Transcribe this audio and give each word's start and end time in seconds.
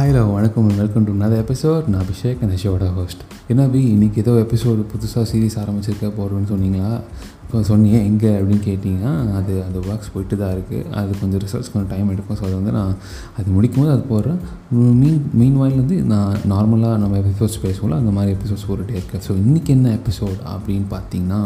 Hi 0.00 0.12
love 0.12 0.30
வணக்கம் 0.34 0.68
welcome 0.76 1.04
to 1.04 1.12
another 1.12 1.38
episode 1.44 1.88
நான் 1.88 2.00
அபிஷேக் 2.00 2.42
அந்த 2.42 2.54
ஷோட 2.62 2.94
ஹோஸ்ட் 2.94 3.18
என்ன 3.48 3.66
பி 3.68 3.96
இன்றைக்கி 3.96 4.16
ஏதோ 4.16 4.30
எபிசோடு 4.30 4.84
புதுசாக 4.92 5.24
சீரிஸ் 5.32 5.56
ஆரம்பிச்சிருக்க 5.62 6.08
போகிறோன்னு 6.18 6.48
சொன்னீங்களா? 6.50 7.00
இப்போ 7.42 7.62
சொன்னீங்க 7.62 7.98
எங்கே 7.98 8.28
அப்படின்னு 8.28 8.62
கேட்டிங்கன்னா 8.68 9.34
அது 9.34 9.64
அந்த 9.64 9.78
ஒர்க்ஸ் 9.78 10.12
போயிட்டு 10.12 10.36
தான் 10.36 10.54
இருக்குது 10.56 10.90
அது 10.90 11.18
கொஞ்சம் 11.20 11.40
ரிசல்ட்ஸ் 11.40 11.72
கொஞ்சம் 11.72 11.88
டைம் 11.88 12.08
எடுக்கும். 12.08 12.36
ஸோ 12.36 12.40
அது 12.40 12.54
வந்து 12.54 12.72
நான் 12.72 12.96
அது 13.36 13.50
முடிக்கும் 13.50 13.84
போது 13.84 13.92
அது 13.92 14.04
போடுறேன். 14.14 14.38
மீன் 14.70 15.30
மீன் 15.32 15.56
வந்து 15.56 15.94
நான் 15.94 16.36
நார்மலாக 16.36 16.96
நம்ம 16.96 17.18
எபிசோட்ஸ் 17.18 17.60
பேசுவோம்ல 17.62 17.94
அந்த 17.94 18.10
மாதிரி 18.10 18.36
எபிசோட்ஸ் 18.36 18.68
போட்டுகிட்டே 18.68 18.96
இருக்கேன். 19.02 19.20
ஸோ 19.28 19.32
இன்றைக்கி 19.32 19.68
என்ன 19.68 19.98
எபிசோட் 19.98 20.40
அப்படின்னு 20.56 20.86
பார்த்தீங்கன்னா 20.90 21.42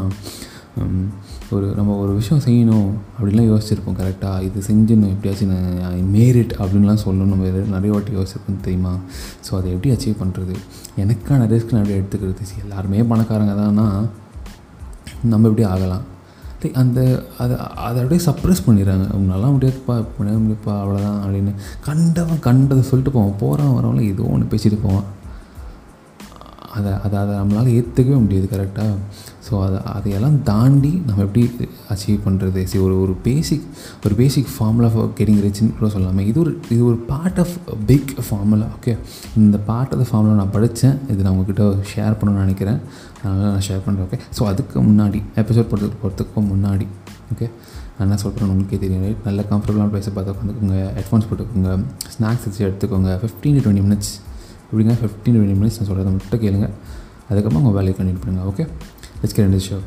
ஒரு 1.54 1.66
நம்ம 1.78 1.96
ஒரு 2.02 2.12
விஷயம் 2.20 2.42
செய்யணும் 2.46 2.88
அப்படின்லாம் 3.16 3.50
யோசிச்சிருப்போம் 3.50 3.98
கரெக்டாக 4.00 4.46
இது 4.48 4.62
செஞ்சுன்னு 4.68 5.10
எப்படியாச்சும் 5.14 5.52
நான் 5.82 6.08
மேரிட் 6.14 6.54
அப்படின்லாம் 6.62 7.02
சொல்லணும். 7.04 7.32
நம்ம 7.32 7.50
நிறைய 7.74 7.92
வாட்டி 7.94 8.16
யோசிச்சிருப்போம் 8.18 8.64
தெரியுமா? 8.66 8.94
ஸோ 9.46 9.52
அதை 9.58 9.70
எப்படி 9.76 9.92
அச்சீவ் 9.94 10.20
பண்ணுறது 10.22 10.56
எனக்கான 11.04 11.46
ரிஸ்க் 11.52 11.74
நான் 11.74 11.84
எப்படி 11.84 11.98
எடுத்துக்கிறது? 12.00 12.50
எல்லாருமே 12.64 13.02
பணக்காரங்க 13.12 13.54
தான்னா 13.62 13.86
நம்ம 15.32 15.48
எப்படி 15.52 15.66
ஆகலாம்? 15.74 16.04
அந்த 16.80 17.00
அதை 17.42 17.54
அதை 17.86 17.98
அப்படியே 18.02 18.20
சப்ரெஸ் 18.26 18.66
பண்ணிடுறாங்க. 18.66 19.06
உங்களாலாம் 19.16 19.54
முடியாதுப்பா 19.56 19.94
பண்ண 20.18 20.36
முடியாதுப்பா 20.42 20.74
அவ்வளோதான் 20.82 21.18
அப்படின்னு. 21.24 21.52
கண்டவன் 21.88 22.40
கண்டதை 22.46 22.82
சொல்லிட்டு 22.90 23.14
போவான். 23.16 23.36
போகிறான் 23.42 23.74
வரவங்கள 23.76 24.04
ஏதோ 24.12 24.26
ஒன்று 24.34 24.52
பேசிட்டு 24.52 24.78
போவான். 24.84 25.08
அதை 26.76 26.92
அதை 27.06 27.16
அதை 27.22 27.34
நம்மளால் 27.40 27.74
ஏற்றுக்கவே 27.78 28.18
முடியாது 28.22 28.48
கரெக்டாக 28.54 28.94
ஸோ 29.54 29.58
அதை 29.64 29.78
அதையெல்லாம் 29.96 30.36
தாண்டி 30.50 30.90
நம்ம 31.08 31.24
எப்படி 31.26 31.42
அச்சீவ் 31.92 32.16
பண்ணுறது 32.24 32.60
சரி 32.70 32.80
ஒரு 32.84 32.94
ஒரு 33.02 33.12
பேசிக் 33.26 33.66
ஒரு 34.06 34.14
பேசிக் 34.20 34.48
ஃபார்முலா 34.54 34.88
ஃபார் 34.94 35.10
கெட்டிங் 35.18 35.42
ரிச்சுன்னு 35.44 35.74
கூட 35.78 35.88
சொல்லாமல் 35.96 36.26
இது 36.30 36.38
ஒரு 36.44 36.52
இது 36.74 36.80
ஒரு 36.90 36.98
part 37.10 37.38
of 37.42 37.52
big 37.90 38.12
formula 38.28 38.66
okay 38.76 38.92
இந்த 39.42 39.58
பார்ட் 39.68 39.92
ஆஃப் 39.94 40.00
த 40.02 40.06
ஃபார்முலா 40.10 40.34
நான் 40.40 40.52
படித்தேன் 40.56 40.96
இது 41.12 41.20
நான் 41.26 41.32
உங்ககிட்ட 41.34 41.66
ஷேர் 41.92 42.16
பண்ணணும்னு 42.20 42.44
நினைக்கிறேன். 42.46 42.80
அதனால் 43.22 43.52
நான் 43.54 43.66
ஷேர் 43.68 43.84
பண்ணுறேன் 43.84 44.06
ஓகே 44.08 44.18
ஸோ 44.38 44.48
அதுக்கு 44.52 44.82
முன்னாடி 44.88 45.20
எபிசோட் 45.42 45.70
போடுறதுக்கு 45.70 46.00
போகிறதுக்கு 46.02 46.44
முன்னாடி 46.52 46.88
ஓகே 47.34 47.48
நான் 47.96 48.04
என்ன 48.06 48.18
சொல்கிறேன் 48.24 48.50
உங்களுக்கே 48.52 48.80
தெரியும் 48.84 49.04
ரைட் 49.06 49.24
நல்ல 49.28 49.40
கம்ஃபர்டபுளான 49.52 49.90
ப்ளேஸை 49.92 50.12
பார்த்து 50.16 50.32
உட்காந்துக்கோங்க. 50.34 50.78
ஹெட்ஃபோன்ஸ் 50.98 51.28
போட்டுக்கோங்க. 51.30 51.70
ஸ்நாக்ஸ் 52.14 52.46
வச்சு 52.46 52.60
எடுத்துக்கோங்க. 52.68 53.10
ஃபிஃப்டீன் 53.22 53.56
டு 53.58 53.62
டுவெண்ட்டி 53.66 53.84
மினிட்ஸ் 53.88 54.12
இப்படிங்க 54.68 54.94
ஃபிஃப்டீன் 55.02 55.36
டுவெண்ட்டி 55.36 55.56
மினிட்ஸ் 55.60 55.78
நான் 55.80 55.88
சொல்கிறத 55.90 56.12
மட்டும் 56.18 56.42
கேளுங்க. 56.44 56.68
அதுக்கப்புறம் 57.28 57.60
உங்கள் 57.62 57.76
வேலையை 57.78 57.94
கண்டினியூ 57.98 58.22
பண்ணுங்கள் 58.24 58.48
okay 58.50 58.64
let's 59.22 59.32
get 59.32 59.44
into 59.44 59.58
the 59.58 59.64
show 59.68 59.78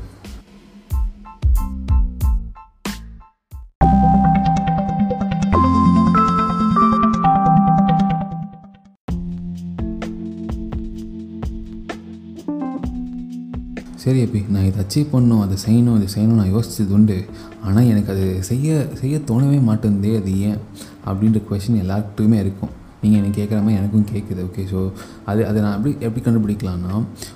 சரி 14.04 14.22
அப்பி 14.26 14.42
நான் 14.50 14.64
இதை 14.64 14.84
அச்சீவ் 14.84 15.14
பண்ணணும் 15.14 15.42
அதை 15.42 15.58
செய்யணும் 15.66 15.96
அதை 15.96 16.08
செய்யணும் 16.16 16.40
நான் 16.42 16.54
யோசிச்சது 16.54 16.90
உண்டு 16.90 17.26
ஆனால் 17.64 17.84
எனக்கு 17.84 18.12
அது 18.12 18.44
செய்ய 18.44 18.88
செய்ய 18.94 19.18
தோணவே 19.20 19.58
மாட்டேந்தே 19.60 20.18
அது 20.18 20.40
ஏன் 20.40 20.60
அப்படின்ற 21.06 21.42
கொஷின் 21.50 21.82
எல்லாருக்கிட்டுமே 21.84 22.40
இருக்கும். 22.40 22.86
நீங்கள் 23.02 23.20
எனக்கு 23.20 23.38
கேட்குற 23.38 23.60
மாதிரி 23.60 23.80
எனக்கும் 23.80 24.08
கேட்குது 24.12 24.42
ஓகே 24.46 24.64
ஸோ 24.70 24.80
அது 25.26 25.42
அதை 25.48 25.60
நான் 25.62 25.76
எப்படி 25.76 25.94
எப்படி 26.02 26.22
கண்டுபிடிக்கலாம்னா 26.26 26.94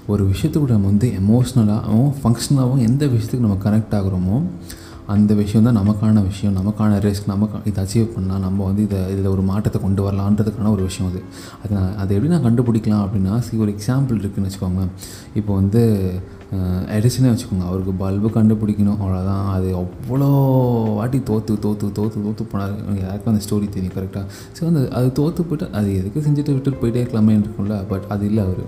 ஒரு 0.07 0.23
விஷயத்துக்கு 0.29 0.73
நம்ம 0.73 0.89
வந்து 0.89 1.09
எமோஷ்னலாகவும் 1.19 2.11
ஃபங்க்ஷனலாகவும் 2.17 2.83
எந்த 2.85 3.03
விஷயத்துக்கு 3.07 3.45
நம்ம 3.45 3.59
கனெக்ட் 3.63 3.95
ஆகுறோமோ 3.99 4.37
அந்த 5.07 5.33
விஷயம் 5.33 5.65
தான் 5.65 5.77
நமக்கான 5.77 6.23
விஷயம் 6.25 6.57
நமக்கான 6.57 6.99
ரிஸ்க் 6.99 7.27
நமக்கு 7.27 7.61
இதை 7.65 7.79
அச்சீவ் 7.83 8.11
பண்ணலாம் 8.11 8.41
நம்ம 8.41 8.65
வந்து 8.65 8.81
இதை 8.83 8.99
இதில் 9.11 9.27
ஒரு 9.27 9.43
மாற்றத்தை 9.47 9.79
கொண்டு 9.81 10.01
வரலான்றதுக்கான 10.03 10.71
ஒரு 10.71 10.83
விஷயம் 10.83 11.09
அது. 11.09 11.21
அது 11.61 11.71
நான் 11.73 11.95
அதை 11.97 12.11
எப்படி 12.15 12.31
நான் 12.33 12.45
கண்டுபிடிக்கலாம் 12.45 13.03
அப்படின்னா 13.05 13.33
சி 13.39 13.57
ஒரு 13.57 13.73
எக்ஸாம்பிள் 13.75 14.19
இருக்குதுன்னு 14.19 14.49
வச்சுக்கோங்க 14.49 14.83
இப்போ 15.35 15.51
வந்து 15.55 15.81
எடிசனே 16.95 17.27
வச்சுக்கோங்க. 17.31 17.65
அவருக்கு 17.69 17.93
பல்பு 18.01 18.29
கண்டுபிடிக்கணும். 18.37 18.97
அவ்வளோதான் 19.03 19.45
அது 19.55 19.67
அவ்வளோ 19.81 20.27
வாட்டி 20.97 21.19
தோற்று 21.29 21.53
தோற்று 21.65 21.87
தோற்று 21.97 22.23
தோற்று 22.25 22.45
போனார். 22.53 22.73
யாருக்கும் 23.03 23.31
அந்த 23.33 23.43
ஸ்டோரி 23.45 23.67
தெரியும் 23.75 23.93
கரெக்டாக 23.97 24.25
ஸோ 24.57 24.65
அந்த 24.69 24.81
அது 24.97 25.07
தோற்று 25.19 25.43
போயிட்டு 25.49 25.67
அது 25.79 25.89
எதுக்கு 25.99 26.23
செஞ்சுட்டு 26.25 26.55
விட்டுட்டு 26.55 26.81
போயிட்டே 26.81 27.01
இருக்கலாமேன்னு 27.03 27.45
இருக்கும்ல. 27.45 27.77
பட் 27.91 28.07
அது 28.15 28.25
இல்லை 28.29 28.41
அவர். 28.47 28.63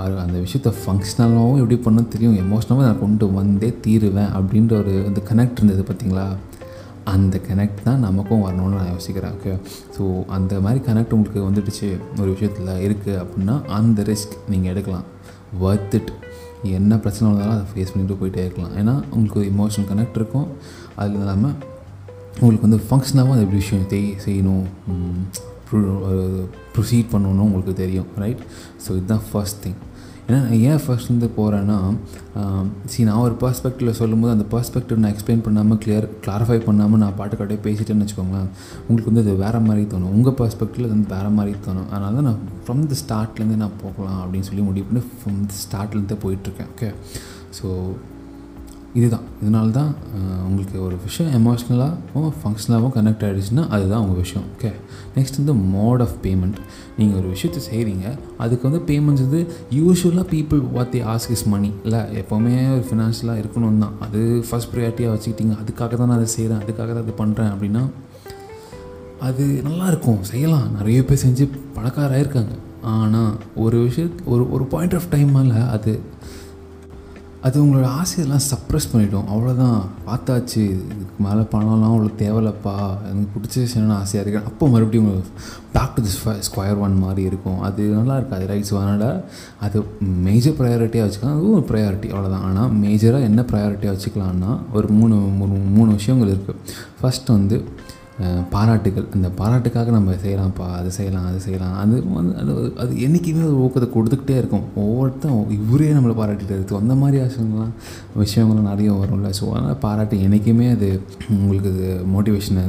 அவர் 0.00 0.20
அந்த 0.24 0.36
விஷயத்த 0.44 0.72
ஃபங்க்ஷனலாகவும் 0.82 1.60
எப்படி 1.62 1.78
பண்ண 1.86 2.04
தெரியும். 2.14 2.36
எமோஷ்னலாகவும் 2.44 2.88
நான் 2.88 3.02
கொண்டு 3.04 3.28
வந்தே 3.38 3.70
தீருவேன் 3.86 4.30
அப்படின்ற 4.40 4.74
ஒரு 4.82 4.94
அந்த 5.08 5.22
கனெக்ட் 5.30 5.60
இருந்தது 5.62 5.84
பார்த்தீங்களா 5.90 6.26
அந்த 7.14 7.36
கனெக்ட் 7.48 7.82
தான் 7.88 8.04
நமக்கும் 8.06 8.44
வரணும்னு 8.46 8.78
நான் 8.80 8.92
யோசிக்கிறேன் 8.94 9.34
ஓகே 9.36 9.52
ஸோ 9.96 10.04
அந்த 10.36 10.54
மாதிரி 10.66 10.80
கனெக்ட் 10.88 11.14
உங்களுக்கு 11.16 11.42
வந்துடுச்சு 11.48 11.88
ஒரு 12.20 12.30
விஷயத்தில் 12.34 12.72
இருக்குது 12.86 13.18
அப்படின்னா 13.24 13.56
அந்த 13.78 14.02
ரிஸ்க் 14.12 14.34
நீங்கள் 14.54 14.72
எடுக்கலாம். 14.74 15.06
Worth 15.62 15.92
இட் 15.98 16.10
என்ன 16.78 16.98
பிரச்சனை 17.04 17.24
வந்தாலும் 17.30 17.56
அதை 17.56 17.66
ஃபேஸ் 17.72 17.92
பண்ணிட்டு 17.92 18.18
போயிட்டே 18.20 18.42
இருக்கலாம். 18.46 18.74
ஏன்னா 18.80 18.94
உங்களுக்கு 19.16 19.40
இமோஷனல் 19.52 19.88
கனெக்ட் 19.92 20.18
இருக்கும். 20.20 20.48
அது 21.02 21.18
இல்லாமல் 21.20 21.56
உங்களுக்கு 22.40 22.66
வந்து 22.68 22.80
ஃபங்க்ஷனாகவும் 22.88 23.34
அது 23.36 23.44
எப்படி 23.44 23.60
விஷயம் 23.64 23.90
தெய் 23.94 24.08
செய்யணும் 24.26 24.66
ப்ரொசீட் 26.74 27.12
பண்ணணும்னு 27.12 27.46
உங்களுக்கு 27.48 27.74
தெரியும் 27.82 28.08
ரைட் 28.22 28.42
ஸோ 28.84 28.88
இதுதான் 28.98 29.24
ஃபர்ஸ்ட் 29.30 29.60
திங் 29.64 29.78
ஏன்னா 30.28 30.38
நான் 30.44 30.62
ஏன் 30.68 30.80
ஃபர்ஸ்ட்லேருந்து 30.84 31.28
போகிறேன்னா 31.36 31.76
சி 32.92 33.04
நான் 33.08 33.20
ஒரு 33.26 33.34
பர்ஸ்பெக்டிவில் 33.42 33.98
சொல்லும்போது 33.98 34.32
அந்த 34.36 34.46
பர்ஸ்பெக்டிவ் 34.54 35.02
நான் 35.02 35.12
எக்ஸ்பிளைன் 35.14 35.44
பண்ணாமல் 35.44 35.78
கிளியர் 35.82 36.06
கிளாரிஃபை 36.24 36.56
பண்ணாமல் 36.64 37.00
நான் 37.02 37.14
பாட்டு 37.18 37.36
கட்டே 37.40 37.58
பேசிட்டேன்னு 37.66 38.04
வச்சுக்கோங்களேன் 38.04 38.48
உங்களுக்கு 38.86 39.10
வந்து 39.10 39.22
அது 39.24 39.34
வேறு 39.44 39.60
மாதிரி 39.68 39.84
தோணும். 39.92 40.12
உங்கள் 40.16 40.36
பர்ஸ்பெக்டிவில் 40.40 40.90
வந்து 40.94 41.08
வேறு 41.14 41.30
மாதிரி 41.38 41.54
தோணும். 41.66 41.88
அதனால 41.92 42.14
தான் 42.18 42.28
நான் 42.30 42.42
ஃப்ரம் 42.64 42.82
த 42.92 42.96
ஸ்டார்ட்லேருந்து 43.02 43.60
நான் 43.62 43.78
போகலாம் 43.84 44.20
அப்படின்னு 44.24 44.48
சொல்லி 44.50 44.64
முடிவு 44.70 44.86
பண்ணி 44.88 45.04
ஃப்ரம் 45.20 45.40
த 45.52 45.56
ஸ்டார்ட்லேருந்தே 45.64 46.18
போயிட்டுருக்கேன் 46.24 46.70
ஓகே 46.74 46.90
ஸோ 47.58 47.68
இதுதான். 48.98 49.24
இதனால 49.42 49.68
தான் 49.78 49.90
உங்களுக்கு 50.46 50.76
ஒரு 50.86 50.96
விஷயம் 51.06 51.32
எமோஷ்னலாகவும் 51.38 52.34
ஃபங்க்ஷனலாகவும் 52.40 52.94
கனெக்ட் 52.96 53.24
ஆகிடுச்சுன்னா 53.26 53.64
அதுதான் 53.74 54.02
உங்கள் 54.04 54.22
விஷயம். 54.24 54.46
ஓகே 54.54 54.70
நெக்ஸ்ட் 55.16 55.38
வந்து 55.40 55.54
மோட் 55.74 56.02
ஆஃப் 56.04 56.16
பேமெண்ட் 56.24 56.58
நீங்கள் 56.98 57.18
ஒரு 57.20 57.28
விஷயத்தை 57.34 57.60
செய்கிறீங்க 57.68 58.06
அதுக்கு 58.44 58.64
வந்து 58.68 58.80
பேமெண்ட்ஸ் 58.90 59.24
வந்து 59.26 59.40
யூஸ்வலாக 59.78 60.26
people 60.34 60.62
what 60.76 60.92
the 60.94 61.00
ask 61.14 61.34
is 61.36 61.46
money 61.54 61.70
இல்லை 61.86 62.00
எப்போவுமே 62.22 62.54
ஒரு 62.76 62.84
ஃபினான்ஷியலாக 62.90 63.42
இருக்கணும் 63.42 63.82
தான். 63.84 63.94
அது 64.06 64.20
ஃபஸ்ட் 64.48 64.72
ப்ரையாரிட்டியாக 64.74 65.14
வச்சுக்கிட்டீங்க. 65.14 65.56
அதுக்காக 65.62 65.92
தான் 66.00 66.10
நான் 66.12 66.18
அதை 66.20 66.30
செய்கிறேன் 66.36 66.60
அதுக்காக 66.64 66.90
தான் 66.96 67.04
அது 67.06 67.16
பண்ணுறேன் 67.22 67.52
அப்படின்னா 67.54 67.84
அது 69.28 69.44
நல்லா 69.68 69.86
இருக்கும். 69.92 70.20
செய்யலாம். 70.30 70.66
நிறைய 70.78 71.00
பேர் 71.08 71.24
செஞ்சு 71.26 71.44
பணக்காராயிருக்காங்க 71.76 72.54
ஆனால் 72.94 73.32
ஒரு 73.64 73.76
விஷயத்து 73.86 74.24
ஒரு 74.32 74.42
ஒரு 74.56 74.64
பாயிண்ட் 74.72 74.96
ஆஃப் 74.98 75.08
டைம் 75.14 75.30
மேலே 75.36 75.60
அது 75.76 75.92
அது 77.46 77.56
உங்களோட 77.62 77.88
ஆசையெல்லாம் 78.00 78.44
சப்ரெஸ் 78.48 78.88
பண்ணிவிடும் 78.92 79.28
அவ்வளோதான் 79.32 79.80
பார்த்தாச்சு. 80.06 80.62
இதுக்கு 80.92 81.16
மேலே 81.26 81.42
பணம்லாம் 81.52 81.90
அவ்வளோ 81.90 82.10
தேவையில்லப்பா. 82.22 82.74
எனக்கு 83.10 83.30
பிடிச்ச 83.34 83.56
விஷயம் 83.64 83.92
ஆசையாக 84.02 84.24
இருக்கேன் 84.24 84.48
அப்போ 84.50 84.68
மறுபடியும் 84.74 85.06
உங்களுக்கு 85.08 85.32
back 85.74 85.94
to 85.96 86.02
the 86.06 86.12
square 86.48 86.80
one 86.84 86.96
மாதிரி 87.04 87.22
இருக்கும். 87.30 87.58
அது 87.68 87.82
நல்லா 87.98 88.14
இருக்காது 88.20 88.46
ரைட்ஸ் 88.52 88.72
அதனால் 88.82 89.08
அது 89.66 89.84
மேஜர் 90.26 90.56
ப்ரையாரிட்டியாக 90.60 91.06
வச்சுக்கலாம். 91.08 91.36
அதுவும் 91.38 91.56
ஒரு 91.58 91.66
ப்ரையாரிட்டி 91.72 92.10
அவ்வளோதான் 92.14 92.46
ஆனால் 92.48 92.72
மேஜராக 92.84 93.28
என்ன 93.30 93.44
ப்ரையாரிட்டியாக 93.52 93.96
வச்சுக்கலான்னா 93.96 94.52
ஒரு 94.78 94.88
மூணு 95.00 95.18
மூணு 95.40 95.58
மூணு 95.76 95.90
விஷயங்கள் 96.00 96.32
இருக்குது 96.34 96.62
ஃபஸ்ட் 97.00 97.30
வந்து 97.36 97.58
பாராட்டுகள். 98.52 99.06
அந்த 99.14 99.28
பாராட்டுக்காக 99.38 99.90
நம்ம 99.96 100.12
செய்யலாம்ப்பா 100.22 100.66
அது 100.78 100.90
செய்யலாம் 100.96 101.26
அது 101.30 101.38
செய்யலாம். 101.46 101.74
அது 101.82 101.96
வந்து 102.18 102.34
அது 102.42 102.52
அது 102.82 102.92
என்றைக்குமே 103.06 103.42
ஒரு 103.50 103.58
ஊக்கத்தை 103.64 103.88
கொடுத்துக்கிட்டே 103.96 104.36
இருக்கும். 104.42 104.64
ஒவ்வொருத்தன் 104.82 105.34
இவரே 105.56 105.88
நம்மளை 105.96 106.14
பாராட்டிட்டு 106.20 106.54
இருக்கு 106.56 106.80
அந்த 106.82 106.94
மாதிரி 107.02 107.18
ஆசைங்கள்லாம் 107.24 107.74
விஷயங்கள்லாம் 108.22 108.70
நிறைய 108.72 108.92
வரும்ல. 109.00 109.30
ஸோ 109.38 109.46
அதனால் 109.54 109.80
பாராட்டு 109.86 110.22
என்றைக்குமே 110.26 110.68
அது 110.76 110.88
உங்களுக்கு 111.40 111.72
அது 111.74 111.88
மோட்டிவேஷனை 112.14 112.64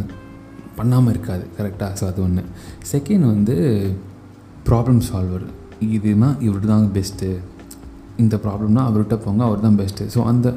பண்ணாமல் 0.80 1.14
இருக்காது. 1.16 1.46
கரெக்டாக 1.60 1.92
ஸோ 2.02 2.06
அது 2.12 2.22
ஒன்று 2.26 2.44
செகண்ட் 2.94 3.28
வந்து 3.34 3.56
ப்ராப்ளம் 4.70 5.02
சால்வர் 5.10 5.48
இதுனா 5.98 6.30
இவர்கிட்ட 6.46 6.74
தான் 6.74 6.92
பெஸ்ட்டு 6.98 7.30
இந்த 8.26 8.36
ப்ராப்ளம்னா 8.44 8.84
அவர்கிட்ட 8.90 9.16
போங்க 9.24 9.42
அவர் 9.48 9.66
தான் 9.66 9.80
பெஸ்ட்டு 9.82 10.06
ஸோ 10.14 10.20
அந்த 10.34 10.48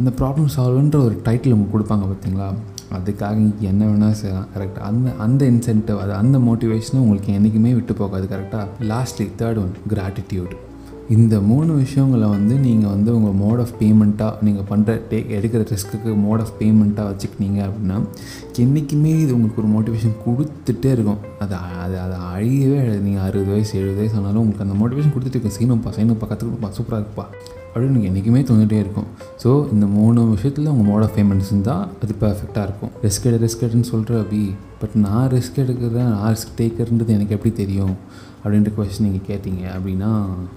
அந்த 0.00 0.10
ப்ராப்ளம் 0.20 0.52
சால்வ்ன்ற 0.56 1.00
ஒரு 1.08 1.16
டைட்டில் 1.26 1.56
கொடுப்பாங்க 1.74 2.04
பார்த்தீங்களா? 2.10 2.50
அதுக்காக 2.98 3.36
என்ன 3.70 3.82
வேணால் 3.90 4.18
செய்யலாம் 4.20 4.48
கரெக்டாக 4.56 4.88
அந்த 4.90 5.12
அந்த 5.26 5.50
இன்சென்டிவ் 5.52 6.02
அது 6.04 6.12
அந்த 6.22 6.38
மோட்டிவேஷனும் 6.48 7.04
உங்களுக்கு 7.04 7.36
என்றைக்குமே 7.38 7.72
விட்டு 7.74 7.94
போகாது 8.00 8.26
கரெக்டாக 8.34 8.88
லாஸ்ட்லி 8.92 9.28
தேர்ட் 9.42 9.62
ஒன் 9.64 9.72
கிராட்டிடியூட் 9.94 10.56
இந்த 11.14 11.36
மூணு 11.40 11.72
விஷயங்களை 11.74 12.26
வந்து 12.34 12.54
நீங்கள் 12.64 12.92
வந்து 12.94 13.10
உங்கள் 13.14 13.38
மோட் 13.40 13.60
ஆஃப் 13.62 13.72
பேமெண்ட்டாக 13.80 14.44
நீங்கள் 14.46 14.66
பண்ணுற 14.68 14.90
டே 15.08 15.18
எடுக்கிற 15.36 15.62
ரிஸ்க்குக்கு 15.70 16.10
மோட் 16.26 16.42
ஆஃப் 16.44 16.52
பேமெண்ட்டாக 16.60 17.06
வச்சுக்கிட்டீங்க 17.10 17.60
அப்படின்னா 17.68 17.96
என்றைக்குமே 18.64 19.12
இது 19.22 19.34
உங்களுக்கு 19.36 19.62
ஒரு 19.62 19.70
மோட்டிவேஷன் 19.76 20.14
கொடுத்துட்டே 20.26 20.90
இருக்கும். 20.96 21.20
அது 21.42 21.56
அது 21.84 21.96
அதை 22.04 22.18
அழியவே 22.34 22.78
நீங்கள் 23.06 23.24
அறுபது 23.28 23.50
வயசு 23.54 23.72
எழுபது 23.80 24.00
வயசு 24.02 24.16
ஆனாலும் 24.18 24.42
உங்களுக்கு 24.42 24.66
அந்த 24.66 24.76
மோட்டிவேஷன் 24.82 25.14
கொடுத்துட்டு 25.14 25.38
இருக்கும் 25.38 25.58
சீனப்பா 25.58 25.92
செய்யணும்ப்பா 25.96 26.28
கற்றுக்கணும்ப்பா 26.32 26.70
சூப்பராக 26.78 27.00
இருக்குப்பா. 27.02 27.26
அப்படின்னு 27.72 27.96
எனக்கு 27.96 28.08
என்றைக்குமே 28.10 28.40
தோணிகிட்டே 28.50 28.78
இருக்கும். 28.84 29.08
ஸோ 29.42 29.50
இந்த 29.74 29.86
மூணு 29.98 30.20
விஷயத்தில் 30.34 30.70
உங்கள் 30.72 30.88
மோட் 30.90 31.04
ஆஃப் 31.06 31.14
பேமெண்ட்ஸ் 31.18 31.50
இருந்தால் 31.52 31.84
அது 32.02 32.14
பர்ஃபெக்டாக 32.24 32.64
இருக்கும். 32.68 32.92
ரிஸ்க் 33.04 33.26
எடு 33.30 33.38
ரிஸ்க் 33.44 33.64
எடுன்னு 33.66 33.88
சொல்கிற 33.92 34.18
அப்படி. 34.22 34.40
பட் 34.80 34.96
நான் 35.04 35.28
ரிஸ்க் 35.36 35.60
எடுக்கிறேன் 35.64 36.10
நான் 36.14 36.32
ரிஸ்க் 36.34 36.56
டேக்கர்ன்றது 36.62 37.14
எனக்கு 37.18 37.36
எப்படி 37.38 37.52
தெரியும்? 37.62 37.94
அப்படின்ற 38.42 38.70
கொஸ்டின் 38.76 39.06
நீங்கள் 39.08 39.26
கேட்டிங்க 39.30 39.64
அப்படின்னா 39.76 40.10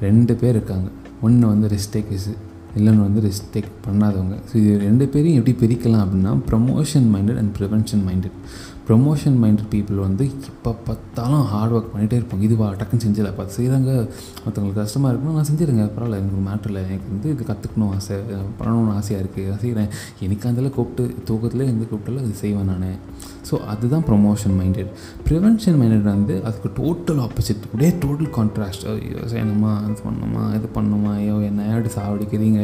ரெண்டு 0.07 0.35
பேர் 0.41 0.55
இருக்காங்க. 0.57 0.89
ஒன்று 1.27 1.45
வந்து 1.53 1.67
ரிஸ்க் 1.75 1.93
டேக்கர்ஸ் 1.95 2.29
இல்லைன்னு 2.77 3.03
வந்து 3.07 3.21
ரிஸ்க் 3.25 3.49
டேக் 3.55 3.71
பண்ணாதவங்க. 3.87 4.35
ஸோ 4.49 4.53
இது 4.61 4.71
ரெண்டு 4.87 5.05
பேரையும் 5.13 5.39
எப்படி 5.39 5.53
பிரிக்கலாம் 5.63 6.03
அப்படின்னா 6.05 6.31
promotion 6.51 7.07
minded 7.15 7.39
and 7.41 7.51
prevention 7.57 8.03
minded 8.07 8.37
promotion 8.87 9.37
minded 9.41 9.69
people 9.73 9.99
வந்து 10.05 10.23
இப்போ 10.51 10.71
பார்த்தாலும் 10.87 11.43
ஹார்ட் 11.51 11.73
ஒர்க் 11.75 11.91
பண்ணிகிட்டே 11.91 12.17
இருப்பாங்க. 12.19 12.43
இதுவா 12.47 12.67
டக்குன்னு 12.79 13.03
செஞ்சிடல 13.05 13.29
பார்த்து 13.37 13.57
செய்கிறாங்க 13.59 13.91
மற்றவங்களுக்கு 14.43 14.81
கஷ்டமாக 14.81 15.11
இருக்குன்னா 15.13 15.35
நான் 15.39 15.49
செஞ்சிருங்க 15.49 15.85
பரவாயில்ல 15.95 16.19
எனக்கு 16.21 16.37
ஒரு 16.39 16.45
மேட்டர் 16.49 16.71
இல்லை. 16.71 16.83
எனக்கு 16.89 17.07
வந்து 17.13 17.29
இது 17.35 17.45
கற்றுக்கணும் 17.51 17.93
ஆசை 17.97 18.17
பண்ணணும்னு 18.59 18.95
ஆசையாக 18.99 19.23
இருக்குது 19.23 19.49
நான் 19.51 19.63
செய்கிறேன் 19.65 19.89
எனக்கு 20.27 20.49
அந்தளவு 20.51 20.75
கூப்பிட்டு 20.79 21.05
தூக்கத்தில் 21.29 21.69
எந்த 21.73 21.85
கூப்பிட்டாலும் 21.91 22.25
அது 22.25 22.41
செய்வேன் 22.43 22.71
நான். 22.73 22.89
ஸோ 23.49 23.55
அதுதான் 23.73 24.05
ப்ரொமோஷன் 24.09 24.55
மைண்டட் 24.59 24.89
ப்ரிவென்ஷன் 25.27 25.77
மைண்டட் 25.81 26.07
வந்து 26.13 26.35
அதுக்கு 26.47 26.69
டோட்டல் 26.79 27.19
ஆப்போசிட் 27.25 27.63
அப்படியே 27.67 27.91
டோட்டல் 28.03 28.31
கான்ட்ராஸ்ட் 28.37 28.85
ஐயோ 28.93 29.23
செய்யணுமா? 29.33 29.73
இது 29.89 29.99
பண்ணணுமா 30.07 30.43
இது 30.57 30.69
பண்ணணுமா 30.77 31.11
ஐயோ 31.19 31.35
என்ன 31.49 31.67
ஆடு 31.75 31.91
சாவடிக்கிறீங்க? 31.97 32.61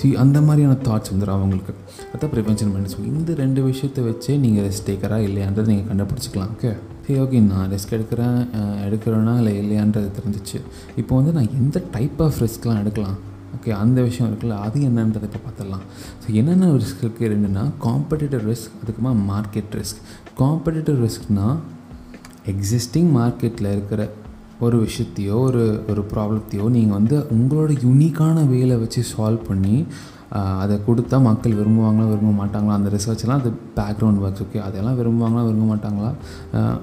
சி 0.00 0.08
அந்த 0.24 0.40
மாதிரியான 0.48 0.78
தாட்ஸ் 0.88 1.12
வந்துடும் 1.14 1.36
அவங்களுக்கு. 1.38 1.74
அதான் 2.14 2.32
ப்ரிவென்ஷன் 2.36 2.72
மைண்டட் 2.74 2.94
ஸோ 2.96 3.02
இந்த 3.12 3.34
ரெண்டு 3.42 3.62
விஷயத்தை 3.70 4.04
வச்சே 4.10 4.36
நீங்கள் 4.46 4.66
ரெஸ்ட் 4.68 4.88
டேக்கராக 4.90 5.28
இல்லையான்றதை 5.28 5.68
நீங்கள் 5.74 5.90
கண்டுபிடிச்சிக்கலாம். 5.92 6.52
ஓகே 6.56 6.72
சரி 7.06 7.18
ஓகே 7.22 7.38
நான் 7.50 7.70
ரிஸ்க் 7.72 7.94
எடுக்கிறேன் 7.96 8.38
எடுக்கிறேன்னா 8.86 9.32
இல்லை 9.40 9.52
இல்லையான்றது 9.62 10.10
தெரிஞ்சிச்சு. 10.18 10.58
இப்போ 11.00 11.12
வந்து 11.18 11.32
நான் 11.38 11.54
எந்த 11.60 11.78
டைப் 11.96 12.20
ஆஃப் 12.26 12.38
ரிஸ்க்லாம் 12.44 12.80
எடுக்கலாம். 12.82 13.18
ஓகே 13.56 13.70
அந்த 13.82 14.02
விஷயம் 14.02 14.28
இருக்குல்ல 14.30 14.56
அது 14.66 14.80
என்னன்றதை 14.88 15.28
இப்போ 15.30 15.40
பார்த்துடலாம். 15.46 15.84
ஸோ 16.22 16.28
என்னென்ன 16.40 16.72
ரிஸ்க் 16.82 17.04
இருக்குது 17.04 17.30
ரெண்டுன்னா 17.34 17.64
காம்படிட்டிவ் 17.86 18.44
ரிஸ்க் 18.50 18.74
அதுக்குமா 18.82 19.12
மார்க்கெட் 19.30 19.74
ரிஸ்க் 19.80 20.00
காம்படிட்டிவ் 20.42 20.98
ரிஸ்க்னால் 21.06 21.56
எக்ஸிஸ்டிங் 22.52 23.10
மார்க்கெட்டில் 23.18 23.72
இருக்கிற 23.74 24.02
ஒரு 24.64 24.76
விஷயத்தையோ 24.86 25.36
ஒரு 25.48 25.62
ஒரு 25.90 26.02
ப்ராப்ளத்தையோ 26.12 26.66
நீங்கள் 26.74 26.96
வந்து 26.98 27.16
உங்களோட 27.36 27.70
யூனிக்கான 27.84 28.44
வேலை 28.48 28.76
வச்சு 28.76 29.00
சால்வ் 29.12 29.48
பண்ணி 29.48 29.76
அதை 30.62 30.76
கொடுத்தா 30.86 31.16
மக்கள் 31.22 31.56
விரும்புவாங்களா 31.58 32.06
விரும்ப 32.10 32.32
மாட்டாங்களா? 32.40 32.76
அந்த 32.78 32.90
ரிசர்ச்லாம் 32.96 33.40
அது 33.40 33.50
பேக்ரவுண்ட் 33.76 34.20
ஒர்க்ஸ் 34.24 34.42
ஓகே 34.44 34.60
அதெல்லாம் 34.68 34.98
விரும்புவாங்களா 35.00 35.42
விரும்ப 35.48 35.66
மாட்டாங்களா? 35.72 36.10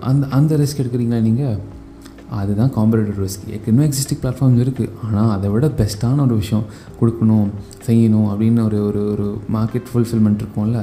அந்த 0.09 0.27
அந்த 0.37 0.57
ரிஸ்க் 0.61 0.81
எடுக்கிறீங்களா 0.83 1.21
நீங்கள் 1.29 1.57
அதுதான் 2.39 2.71
காம்படிட்டிவ் 2.75 3.17
ரிஸ்க் 3.23 3.45
ஏற்கனவே 3.53 3.85
எக்ஸிஸ்டிங் 3.89 4.21
பிளாட்ஃபார்ம்ஸ் 4.23 4.61
இருக்குது 4.63 4.91
ஆனால் 5.05 5.31
அதை 5.35 5.47
விட 5.53 5.67
பெஸ்ட்டான 5.79 6.21
ஒரு 6.27 6.35
விஷயம் 6.41 6.65
கொடுக்கணும் 6.99 7.49
செய்யணும் 7.87 8.27
அப்படின்னு 8.31 8.61
ஒரு 8.69 8.79
ஒரு 8.89 9.01
ஒரு 9.13 9.27
மார்க்கெட் 9.55 9.89
ஃபுல்ஃபில்மெண்ட் 9.91 10.41
இருக்கும்ல. 10.43 10.81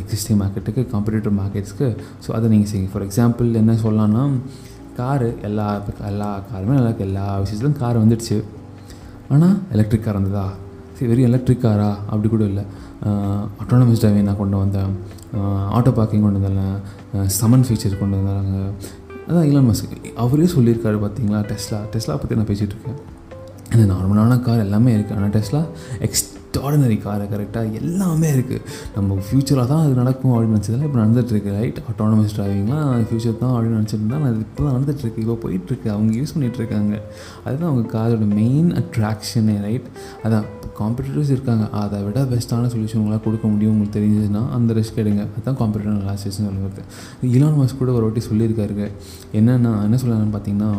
எக்ஸிஸ்டிங் 0.00 0.38
மார்க்கெட்டுக்கு 0.42 0.82
காம்படிட்டிவ் 0.92 1.34
மார்க்கெட்ஸ்க்கு 1.40 1.88
ஸோ 2.24 2.30
அதை 2.36 2.46
நீங்கள் 2.52 2.70
செய்யுங்க. 2.72 2.90
ஃபார் 2.92 3.06
எக்ஸாம்பிள் 3.08 3.48
என்ன 3.62 3.74
சொல்லலாம்னா 3.84 4.24
காரு 5.00 5.30
எல்லா 5.48 5.66
எல்லா 6.10 6.28
காருமே 6.50 6.76
நல்லா 6.78 6.92
எல்லா 7.06 7.24
விஷயத்துலையும் 7.42 7.80
கார் 7.82 8.02
வந்துடுச்சு. 8.02 8.36
ஆனால் 9.34 9.56
எலக்ட்ரிக் 9.76 10.04
கார் 10.06 10.18
வந்ததா? 10.20 10.46
சரி 10.96 11.08
வெறும் 11.10 11.28
எலக்ட்ரிக் 11.30 11.64
காரா 11.64 11.90
அப்படி 12.10 12.28
கூட 12.34 12.44
இல்லை. 12.50 12.64
ஆட்டோனமஸ் 13.62 14.02
டிரைவிங் 14.02 14.28
நான் 14.28 14.40
கொண்டு 14.42 14.56
வந்தேன். 14.62 14.92
ஆட்டோ 15.76 15.90
பார்க்கிங் 15.98 16.24
கொண்டு 16.26 16.40
வந்தேன். 16.46 17.26
சமன் 17.38 17.66
ஃபீச்சர் 17.68 17.98
கொண்டு 18.02 18.16
வந்தாங்க. 18.18 18.56
அதான் 19.28 19.44
இலான் 19.44 19.68
மஸ்க் 19.70 20.14
அவரே 20.14 20.44
சொல்லியிருக்காரு 20.44 20.98
பார்த்தீங்களா 21.04 21.40
டெஸ்லா 21.50 21.78
டெஸ்லா 21.92 22.16
பற்றி 22.16 22.36
நான் 22.36 22.46
பேசிகிட்டு 22.46 22.74
இருக்கேன். 22.76 22.98
அந்த 23.70 23.92
நார்மலான 23.92 24.40
கார் 24.40 24.58
எல்லாமே 24.58 24.96
இருக்குது 24.96 25.16
ஆனால் 25.16 25.30
டெஸ்லா 25.30 25.62
எக்ஸ்ட்ராடனரி 26.46 26.96
காரை 27.04 27.24
கரெக்டாக 27.32 27.78
எல்லாமே 27.80 28.28
இருக்குது 28.34 28.60
நம்ம 28.96 29.16
ஃப்யூச்சராக 29.26 29.66
தான் 29.70 29.82
அது 29.84 29.94
நடக்கும் 30.00 30.32
அப்படின்னு 30.34 30.56
நினச்சதில் 30.56 30.84
இப்போ 30.88 30.98
நடந்துகிட்ருக்கு 31.00 31.50
ரைட் 31.58 31.78
ஆட்டோனமஸ் 31.90 32.34
டிரைவிங்லாம் 32.36 32.90
ஃப்யூச்சர் 33.08 33.38
தான் 33.42 33.52
அப்படின்னு 33.54 33.78
நினச்சிருந்தா 33.78 34.18
அது 34.28 34.38
இப்போ 34.46 34.62
தான் 34.64 34.74
நடந்துகிட்ருக்கு 34.76 35.20
இப்போ 35.24 35.36
போயிட்டுருக்கு. 35.44 35.88
அவங்க 35.94 36.12
யூஸ் 36.20 36.32
பண்ணிகிட்ருக்காங்க 36.34 36.94
அதுதான் 37.44 37.68
அவங்க 37.70 37.84
காரோட 37.96 38.26
மெயின் 38.40 38.70
அட்ராக்ஷனே 38.80 39.56
ரைட் 39.66 39.88
அதான் 40.26 40.46
காம்படிட்டர்ஸ் 40.80 41.32
இருக்காங்க. 41.36 41.66
அதை 41.82 41.98
விட 42.06 42.20
பெஸ்ட்டான 42.32 42.70
சொல்யூஷன் 42.74 43.00
உங்களால் 43.02 43.24
கொடுக்க 43.26 43.46
முடியும். 43.54 43.72
உங்களுக்கு 43.74 43.96
தெரிஞ்சதுன்னா 43.98 44.42
அந்த 44.58 44.72
ரிஸ்க் 44.78 45.00
எடுங்க. 45.04 45.22
அதுதான் 45.34 45.58
காம்படிட்டர் 45.62 46.04
லாஸ்டேஷன் 46.10 46.48
சொல்லுறது. 46.50 46.84
இலான் 47.36 47.58
மாஸ் 47.60 47.78
கூட 47.80 47.90
ஒரு 47.98 48.04
வாட்டி 48.08 48.22
சொல்லியிருக்காருங்க 48.30 48.86
என்னென்னா 49.40 49.72
என்ன 49.88 49.98
சொல்லலாம்னு 50.02 50.36
பார்த்தீங்கன்னா 50.36 50.70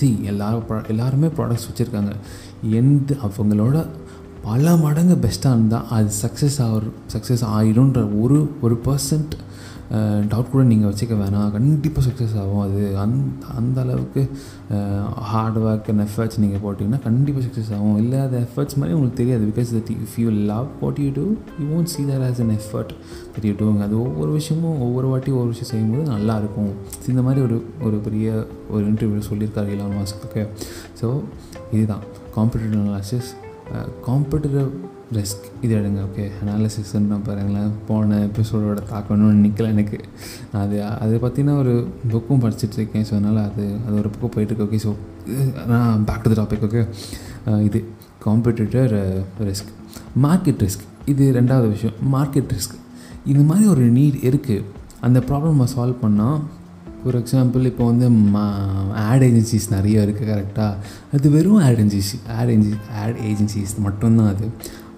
சி 0.00 0.08
எல்லாரும் 0.32 0.66
ப்ரா 0.68 0.76
எல்லாருமே 0.92 1.28
ப்ராடக்ட்ஸ் 1.38 1.68
வச்சுருக்காங்க. 1.70 2.12
எந்த 2.80 3.16
அவங்களோட 3.26 3.76
பல 4.48 4.74
மடங்கு 4.82 5.14
பெஸ்ட்டாக 5.26 5.56
இருந்தால் 5.56 5.88
அது 5.96 6.10
சக்ஸஸ் 6.22 6.58
ஆகிற 6.64 6.84
சக்ஸஸ் 7.14 7.44
ஆகிடும்ன்ற 7.58 8.02
ஒரு 8.24 8.40
ஒரு 8.66 8.76
பர்சன்ட் 8.88 9.34
டவுட் 10.32 10.50
கூட 10.50 10.62
நீங்கள் 10.70 10.90
வச்சுக்க 10.90 11.14
வேணாம். 11.20 11.48
கண்டிப்பாக 11.54 12.02
சக்ஸஸ் 12.06 12.34
ஆகும். 12.40 12.60
அது 12.64 12.80
அந் 13.04 13.14
அந்த 13.60 13.78
அளவுக்கு 13.84 14.22
ஹார்ட் 15.30 15.58
ஒர்க் 15.62 15.88
அண்ட் 15.92 16.02
எஃபர்ட்ஸ் 16.04 16.38
நீங்கள் 16.42 16.62
போட்டிங்கன்னா 16.64 17.00
கண்டிப்பாக 17.06 17.42
சக்ஸஸ் 17.46 17.72
ஆகும். 17.76 17.96
இல்லை 18.02 18.18
அது 18.26 18.36
எஃபர்ட்ஸ் 18.46 18.76
மாதிரி 18.80 18.94
உங்களுக்கு 18.96 19.20
தெரியாது. 19.22 19.48
Because 19.50 19.72
that 19.76 19.90
if 20.06 20.14
you 20.22 20.28
love 20.52 20.68
what 20.82 21.00
you 21.04 21.10
do 21.18 21.26
you 21.62 21.66
won't 21.78 21.92
see 21.94 22.04
there 22.12 22.24
as 22.28 22.40
an 22.46 22.54
effort 22.58 22.94
that 23.34 23.48
you 23.50 23.54
டூங்க 23.62 23.84
அது 23.88 23.98
ஒவ்வொரு 24.06 24.30
விஷயமும் 24.38 24.78
ஒவ்வொரு 24.86 25.10
வாட்டி 25.12 25.32
ஒவ்வொரு 25.36 25.52
விஷயம் 25.54 25.72
செய்யும்போது 25.72 26.06
நல்லாயிருக்கும் 26.14 26.72
இந்த 27.12 27.22
மாதிரி 27.28 27.42
ஒரு 27.48 27.58
ஒரு 27.88 27.98
பெரிய 28.08 28.46
ஒரு 28.74 28.84
இன்டர்வியூ 28.92 29.28
சொல்லியிருக்காரு 29.30 29.76
இலான் 29.76 29.96
மாஸ்க்கு 30.00 30.46
ஸோ 31.02 31.08
இதுதான். 31.76 32.04
காம்படிட்டிவ் 32.38 32.80
அனாலிசிஸ் 32.86 33.30
காம்படிட்டிவ் 34.06 34.70
ரிஸ்க் 35.16 35.44
இது 35.64 35.72
எடுங்க 35.78 36.00
ஓகே 36.08 36.24
அனாலிசிஸ்ன்னு 36.40 37.16
பாருங்களேன். 37.28 37.70
போன 37.88 38.18
எபிசோடோட 38.26 38.80
தாக்கணும்னு 38.90 39.40
நிற்கல 39.46 39.70
எனக்கு. 39.74 39.98
நான் 40.52 40.62
அது 40.66 40.76
அதை 41.04 41.16
பற்றின 41.24 41.56
ஒரு 41.62 41.72
புக்கும் 42.12 42.42
படிச்சுட்ருக்கேன் 42.44 43.06
ஸோ 43.08 43.14
அதனால் 43.18 43.40
அது 43.48 43.64
அது 43.86 43.94
ஒரு 44.02 44.10
புக்கு 44.14 44.30
போயிட்டுருக்கு 44.34 44.66
ஓகே 44.68 44.80
ஸோ 44.86 44.92
நான் 45.72 46.04
back 46.08 46.22
to 46.22 46.32
the 46.32 46.36
topic 46.42 46.66
okay 46.68 46.82
இது 47.68 47.80
காம்படிட்டர் 48.26 48.94
ரிஸ்க் 49.50 49.72
மார்க்கெட் 50.26 50.62
ரிஸ்க் 50.66 50.86
இது 51.06 51.24
ரெண்டாவது 51.38 51.68
விஷயம். 51.74 51.96
மார்க்கெட் 52.14 52.52
ரிஸ்க் 52.56 52.76
இந்த 53.26 53.42
மாதிரி 53.42 53.66
ஒரு 53.68 53.84
நீட் 53.98 54.18
இருக்குது 54.30 54.64
அந்த 55.00 55.18
ப்ராப்ளம் 55.28 55.70
சால்வ் 55.74 56.02
பண்ணால் 56.02 56.40
ஃபார் 57.02 57.18
எக்ஸாம்பிள் 57.20 57.64
இப்போ 57.70 57.84
வந்து 57.84 58.06
ஆட் 59.04 59.22
ஏஜென்சிஸ் 59.22 59.68
நிறைய 59.70 60.06
இருக்குது 60.06 60.30
கரெக்டாக 60.30 60.72
அது 61.12 61.30
வெறும் 61.30 61.58
ad 61.58 61.80
agency 61.80 62.00
ad 62.36 62.48
agency 62.48 62.72
ad 63.02 63.18
agencies 63.30 63.74
மட்டும்தான் 63.78 64.28
அது. 64.28 64.46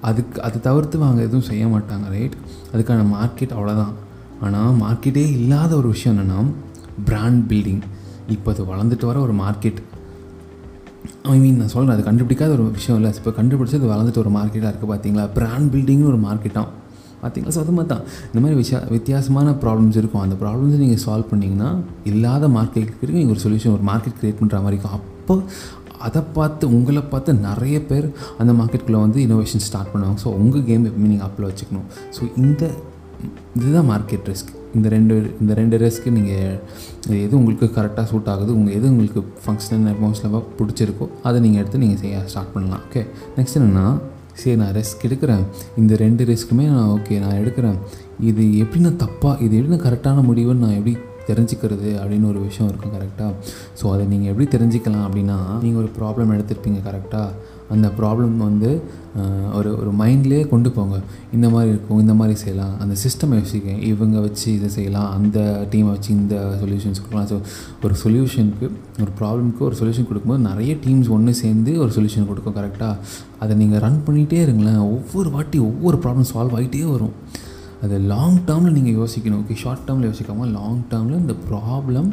அதுக்கு 0.01 0.43
அது 0.43 0.61
தவிர்த்து 0.61 0.99
வாங்க 0.99 1.23
எதுவும் 1.23 1.49
செய்ய 1.51 1.67
மாட்டாங்க 1.67 2.09
ரைட் 2.09 2.37
அதுக்கான 2.73 3.07
மார்க்கெட் 3.13 3.55
அவ்வளோதான் 3.57 3.95
ஆனால் 4.41 4.75
மார்க்கெட்டே 4.81 5.25
இல்லாத 5.37 5.77
ஒரு 5.77 5.89
விஷயம் 5.89 6.17
என்னென்னா 6.17 6.39
பிராண்ட் 7.05 7.53
பில்டிங் 7.53 7.83
இப்போ 8.29 8.53
அது 8.53 8.65
வளர்ந்துட்டு 8.65 9.05
வர 9.05 9.21
ஒரு 9.21 9.35
மார்க்கெட் 9.35 9.81
ஐ 11.23 11.39
மீன் 11.39 11.57
நான் 11.57 11.69
சொல்கிறேன் 11.69 11.97
அது 11.97 12.09
கண்டுபிடிக்காத 12.11 12.51
ஒரு 12.51 12.71
விஷயம் 12.71 12.99
இல்லை. 13.01 13.13
இப்போ 13.17 13.31
கண்டுபிடிச்சி 13.31 13.75
அது 13.75 13.93
வளர்ந்துட்டு 13.93 14.19
ஒரு 14.19 14.31
மார்க்கெட்டாக 14.31 14.71
இருக்குது 14.73 14.93
பார்த்தீங்களா 14.93 15.29
பிராண்ட் 15.35 15.75
பில்டிங்னு 15.75 16.07
ஒரு 16.07 16.19
மார்க்கெட்டாக 16.19 16.67
பார்த்தீங்களா? 17.23 17.55
ஸோ 17.57 17.63
அது 17.65 17.75
மாதிரி 17.77 17.91
தான் 17.95 18.05
இந்த 18.31 18.41
மாதிரி 18.43 18.57
விஷய 18.63 18.79
வித்தியாசமான 18.97 19.55
ப்ராப்ளம்ஸ் 19.65 19.99
இருக்கும். 20.03 20.23
அந்த 20.27 20.37
ப்ராப்ளம்ஸை 20.43 20.79
நீங்கள் 20.85 21.03
சால்வ் 21.07 21.31
பண்ணிங்கன்னா 21.33 21.71
இல்லாத 22.13 22.49
மார்க்கெட்டுக்கு 22.59 23.17
நீங்கள் 23.19 23.35
ஒரு 23.37 23.43
சொல்யூஷன் 23.47 23.75
ஒரு 23.79 23.87
மார்க்கெட் 23.91 24.17
க்ரியேட் 24.21 24.41
பண்ணுற 24.41 24.63
மாதிரி 24.67 24.79
இருக்கும். 24.79 24.97
அப்போ 25.01 25.37
அதை 26.07 26.21
பார்த்து 26.37 26.65
உங்களை 26.77 27.03
பார்த்து 27.11 27.33
நிறைய 27.49 27.77
பேர் 27.91 28.07
அந்த 28.41 28.53
மார்க்கெட்டுக்குள்ளே 28.61 29.03
வந்து 29.07 29.19
இனோவேஷன் 29.27 29.65
ஸ்டார்ட் 29.67 29.93
பண்ணுவாங்க. 29.93 30.19
ஸோ 30.25 30.31
உங்கள் 30.41 30.65
கேம் 30.71 30.87
எப்பவுமே 30.89 31.11
நீங்கள் 31.13 31.29
அப்பில் 31.29 31.49
வச்சுக்கணும். 31.51 31.87
ஸோ 32.17 32.23
இந்த 32.45 32.63
இதுதான் 33.59 33.89
மார்க்கெட் 33.91 34.29
ரிஸ்க் 34.31 34.51
இந்த 34.77 34.89
ரெண்டு 34.95 35.15
இந்த 35.43 35.53
ரெண்டு 35.59 35.77
ரிஸ்க்கு 35.83 36.11
நீங்கள் 36.17 37.19
எது 37.25 37.35
உங்களுக்கு 37.41 37.67
கரெக்டாக 37.77 38.07
சூட் 38.11 38.31
ஆகுது 38.33 38.51
உங்கள் 38.59 38.75
எது 38.79 38.87
உங்களுக்கு 38.93 39.21
ஃபங்க்ஷனல் 39.45 39.91
எமோஷனலாக 39.95 40.41
பிடிச்சிருக்கோ 40.59 41.07
அதை 41.29 41.39
நீங்கள் 41.45 41.61
எடுத்து 41.63 41.83
நீங்கள் 41.85 42.01
செய்ய 42.03 42.23
ஸ்டார்ட் 42.33 42.53
பண்ணலாம். 42.55 42.83
ஓகே 42.89 43.03
நெக்ஸ்ட் 43.37 43.59
என்னென்னா 43.61 43.87
சரி 44.41 44.57
நான் 44.63 44.75
ரிஸ்க் 44.79 45.07
எடுக்கிறேன். 45.09 45.45
இந்த 45.81 45.93
ரெண்டு 46.05 46.23
ரிஸ்க்குமே 46.31 46.67
நான் 46.75 46.91
ஓகே 46.97 47.17
நான் 47.25 47.39
எடுக்கிறேன். 47.43 47.79
இது 48.31 48.43
எப்படி 48.65 48.81
நான் 48.87 49.01
தப்பாக 49.05 49.35
இது 49.45 49.53
எப்படி 49.59 49.75
நான் 49.77 49.87
கரெக்டான 49.89 50.23
முடிவுன்னு 50.29 50.65
நான் 50.67 50.77
எப்படி 50.81 50.95
தெரிஞ்சுக்கிறது 51.31 51.91
அப்படின்னு 52.01 52.27
ஒரு 52.33 52.41
விஷயம் 52.47 52.69
இருக்கும் 52.71 52.95
கரெக்டாக 52.95 53.33
ஸோ 53.81 53.85
அதை 53.95 54.05
நீங்கள் 54.13 54.31
எப்படி 54.33 54.47
தெரிஞ்சுக்கலாம் 54.55 55.05
அப்படின்னா 55.09 55.37
நீங்கள் 55.65 55.83
ஒரு 55.83 55.91
ப்ராப்ளம் 55.99 56.33
எடுத்திருப்பீங்க 56.37 56.81
கரெக்டாக 56.89 57.29
அந்த 57.75 57.89
ப்ராப்ளம் 57.99 58.37
வந்து 58.49 58.71
ஒரு 59.59 59.71
ஒரு 59.81 59.91
மைண்ட்லேயே 60.01 60.45
கொண்டு 60.53 60.69
போங்க. 60.77 60.97
இந்த 61.37 61.47
மாதிரி 61.55 61.71
இருக்கும் 61.73 62.01
இந்த 62.03 62.15
மாதிரி 62.21 62.35
செய்யலாம். 62.43 62.75
அந்த 62.83 62.95
சிஸ்டம் 63.03 63.35
யோசிக்க 63.39 63.75
இவங்க 63.91 64.17
வச்சு 64.27 64.47
இதை 64.59 64.69
செய்யலாம். 64.77 65.09
அந்த 65.17 65.39
டீமை 65.73 65.91
வச்சு 65.95 66.11
இந்த 66.21 66.37
சொல்யூஷன்ஸ் 66.63 67.03
கொடுக்கலாம். 67.03 67.29
ஸோ 67.33 67.39
ஒரு 67.87 67.97
சொல்யூஷனுக்கு 68.05 68.67
ஒரு 69.05 69.13
ப்ராப்ளம்க்கு 69.21 69.63
ஒரு 69.69 69.79
சொல்யூஷன் 69.81 70.09
கொடுக்கும்போது 70.11 70.43
நிறைய 70.51 70.75
டீம்ஸ் 70.87 71.13
ஒன்று 71.17 71.35
சேர்ந்து 71.43 71.75
ஒரு 71.85 71.93
சொல்யூஷன் 71.99 72.29
கொடுக்கும் 72.31 72.59
கரெக்டாக 72.61 72.95
அதை 73.45 73.57
நீங்கள் 73.63 73.83
ரன் 73.87 74.03
பண்ணிகிட்டே 74.09 74.41
இருங்களேன். 74.47 74.83
ஒவ்வொரு 74.97 75.31
வாட்டி 75.37 75.61
ஒவ்வொரு 75.71 75.99
ப்ராப்ளம் 76.07 76.31
சால்வ் 76.33 76.57
ஆகிட்டே 76.59 76.85
வரும். 76.97 77.17
அது 77.85 77.97
லாங் 78.13 78.37
டேர்மில் 78.49 78.77
நீங்கள் 78.77 78.97
யோசிக்கணும். 79.01 79.41
ஓகே 79.43 79.55
ஷார்ட் 79.63 79.85
டேர்மில் 79.87 80.09
யோசிக்காமல் 80.09 80.53
லாங் 80.59 80.83
டேர்மில் 80.91 81.21
இந்த 81.23 81.35
ப்ராப்ளம் 81.49 82.09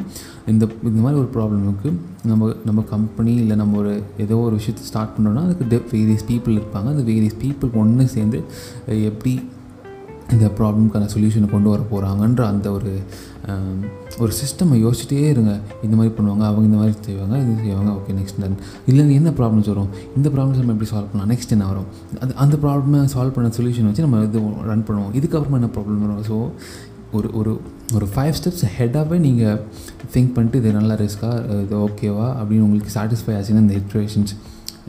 இந்த 0.52 0.64
இந்த 0.90 1.00
மாதிரி 1.04 1.18
ஒரு 1.22 1.28
ப்ராப்ளமுக்கு 1.34 1.90
நம்ம 2.30 2.48
நம்ம 2.64 2.80
கம்பெனி 2.94 3.34
இல்லை 3.42 3.56
நம்ம 3.62 3.78
ஒரு 3.82 3.92
ஏதோ 4.18 4.38
ஒரு 4.46 4.54
விஷயத்தை 4.60 4.84
ஸ்டார்ட் 4.90 5.14
பண்ணோன்னா 5.16 5.44
அதுக்கு 5.46 5.82
வேரியஸ் 5.92 6.26
பீப்புள் 6.30 6.58
இருப்பாங்க. 6.58 6.88
அந்த 6.94 7.04
வேரியஸ் 7.12 7.38
பீப்புள் 7.44 7.72
ஒன்று 7.82 8.06
சேர்ந்து 8.16 8.40
எப்படி 9.10 9.34
இந்த 10.34 10.46
ப்ராப்ளம்க்கான 10.58 11.08
சொல்யூஷனை 11.14 11.48
கொண்டு 11.52 11.68
வர 11.72 11.82
போகிறாங்கன்ற 11.92 12.42
அந்த 12.52 12.66
ஒரு 12.76 12.90
ஒரு 14.22 14.32
சிஸ்டமை 14.40 14.76
யோசிச்சிட்டே 14.84 15.20
இருங்க. 15.34 15.52
இந்த 15.86 15.94
மாதிரி 15.98 16.12
பண்ணுவாங்க 16.16 16.44
அவங்க 16.48 16.64
இந்த 16.70 16.78
மாதிரி 16.80 16.94
செய்வாங்க 17.06 17.36
இது 17.42 17.54
செய்வாங்க 17.64 17.90
ஓகே 17.98 18.14
நெக்ஸ்ட் 18.18 18.38
டன் 18.42 18.58
இல்லை 18.90 19.04
என்ன 19.20 19.30
ப்ராப்ளம்ஸ் 19.38 19.70
வரும்? 19.72 19.90
இந்த 20.18 20.28
ப்ராப்ளம்ஸ் 20.34 20.60
நம்ம 20.60 20.74
எப்படி 20.76 20.90
சால்வ் 20.92 21.10
பண்ணலாம்? 21.12 21.30
நெக்ஸ்ட் 21.32 21.54
என்ன 21.56 21.66
வரும்? 21.72 21.88
அது 22.22 22.34
அந்த 22.44 22.56
ப்ராப்ளமை 22.64 23.00
சால்வ் 23.14 23.34
பண்ண 23.38 23.50
சொல்யூஷன் 23.58 23.88
வச்சு 23.90 24.06
நம்ம 24.06 24.22
இது 24.28 24.42
ரன் 24.70 24.86
பண்ணுவோம். 24.90 25.12
இதுக்கப்புறமா 25.20 25.58
என்ன 25.60 25.70
ப்ராப்ளம் 25.76 26.04
வரும்? 26.06 26.22
ஸோ 26.30 26.36
ஒரு 27.18 27.28
ஒரு 27.38 27.52
ஒரு 27.96 28.06
ஃபைவ் 28.14 28.34
ஸ்டெப்ஸ் 28.38 28.64
ஹெட்டாகவே 28.76 29.16
நீங்கள் 29.26 29.58
திங்க் 30.14 30.34
பண்ணிட்டு 30.34 30.58
இது 30.60 30.72
நல்லா 30.78 30.94
ரிஸ்க்காக 31.00 31.62
இது 31.64 31.76
ஓகேவா 31.86 32.28
அப்படின்னு 32.38 32.66
உங்களுக்கு 32.66 32.92
சாட்டிஸ்ஃபை 32.98 33.34
ஆச்சுன்னா 33.38 33.62
இந்த 33.66 33.76
இட்ரேஷன்ஸ் 33.82 34.34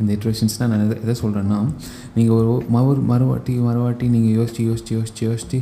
இந்த 0.01 0.12
இட்ரேஷன்ஸ்னால் 0.17 0.70
நான் 0.72 0.84
எதை 0.86 0.98
எதை 1.05 1.15
சொல்கிறேன்னா 1.24 1.60
நீங்கள் 2.17 2.36
ஒரு 2.39 2.51
மறு 2.75 2.96
மறுவாட்டி 3.12 3.53
மறுவாட்டி 3.67 4.08
நீங்கள் 4.15 4.34
யோசிச்சு 4.39 4.63
யோசிச்சு 4.70 4.93
யோசிச்சு 4.98 5.24
யோசிச்சு 5.29 5.60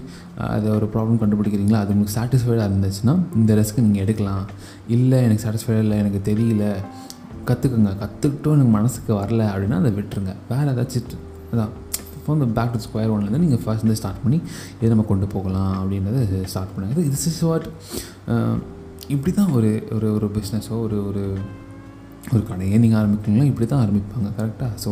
அதை 0.55 0.67
ஒரு 0.77 0.88
ப்ராப்ளம் 0.93 1.19
கண்டுபிடிக்கிறீங்களா? 1.24 1.81
அது 1.84 1.93
உங்களுக்கு 1.96 2.17
சாட்டிஸ்ஃபைடாக 2.19 2.67
இருந்துச்சுன்னா 2.69 3.15
இந்த 3.41 3.53
ரிஸ்க்கு 3.60 3.86
நீங்கள் 3.88 4.03
எடுக்கலாம். 4.05 4.46
இல்லை 4.98 5.19
எனக்கு 5.27 5.43
சாட்டிஸ்ஃபைடாக 5.46 5.86
இல்லை 5.88 5.98
எனக்கு 6.05 6.22
தெரியல 6.31 6.65
கற்றுக்குங்க 7.50 7.91
கற்றுக்கிட்டும் 8.01 8.55
எனக்கு 8.58 8.74
மனசுக்கு 8.79 9.12
வரல 9.22 9.43
அப்படின்னா 9.51 9.77
அதை 9.84 9.91
விட்டுருங்க. 10.00 10.34
வேறு 10.50 10.72
ஏதாச்சும் 10.74 11.24
அதான் 11.53 11.72
from 12.24 12.41
the 12.43 12.48
back 12.58 12.74
to 12.74 12.79
square 12.86 13.12
ஒன்லேருந்து 13.13 13.43
நீங்கள் 13.46 13.62
ஃபர்ஸ்ட் 13.62 13.86
வந்து 13.86 14.00
ஸ்டார்ட் 14.00 14.19
பண்ணி 14.24 14.39
இதை 14.79 14.89
நம்ம 14.91 15.05
கொண்டு 15.12 15.27
போகலாம் 15.36 15.72
அப்படின்றத 15.79 16.41
ஸ்டார்ட் 16.53 16.74
பண்ணுங்க. 16.75 17.05
இது 17.10 17.17
இஸ் 17.31 17.41
வாட் 17.50 17.67
இப்படி 19.15 19.31
தான் 19.39 19.53
ஒரு 19.58 19.69
ஒரு 19.96 20.08
ஒரு 20.17 20.27
பிஸ்னஸோ 20.36 20.75
ஒரு 20.86 20.98
ஒரு 21.10 21.24
ஒரு 22.29 22.43
கடையே 22.45 22.77
நீங்கள் 22.77 23.00
ஆரம்பிக்கிறீங்களோ? 23.00 23.45
இப்படி 23.45 23.67
தான் 23.67 23.81
ஆரம்பிப்பாங்க 23.83 24.29
கரெக்டாக 24.38 24.71
ஸோ 24.83 24.91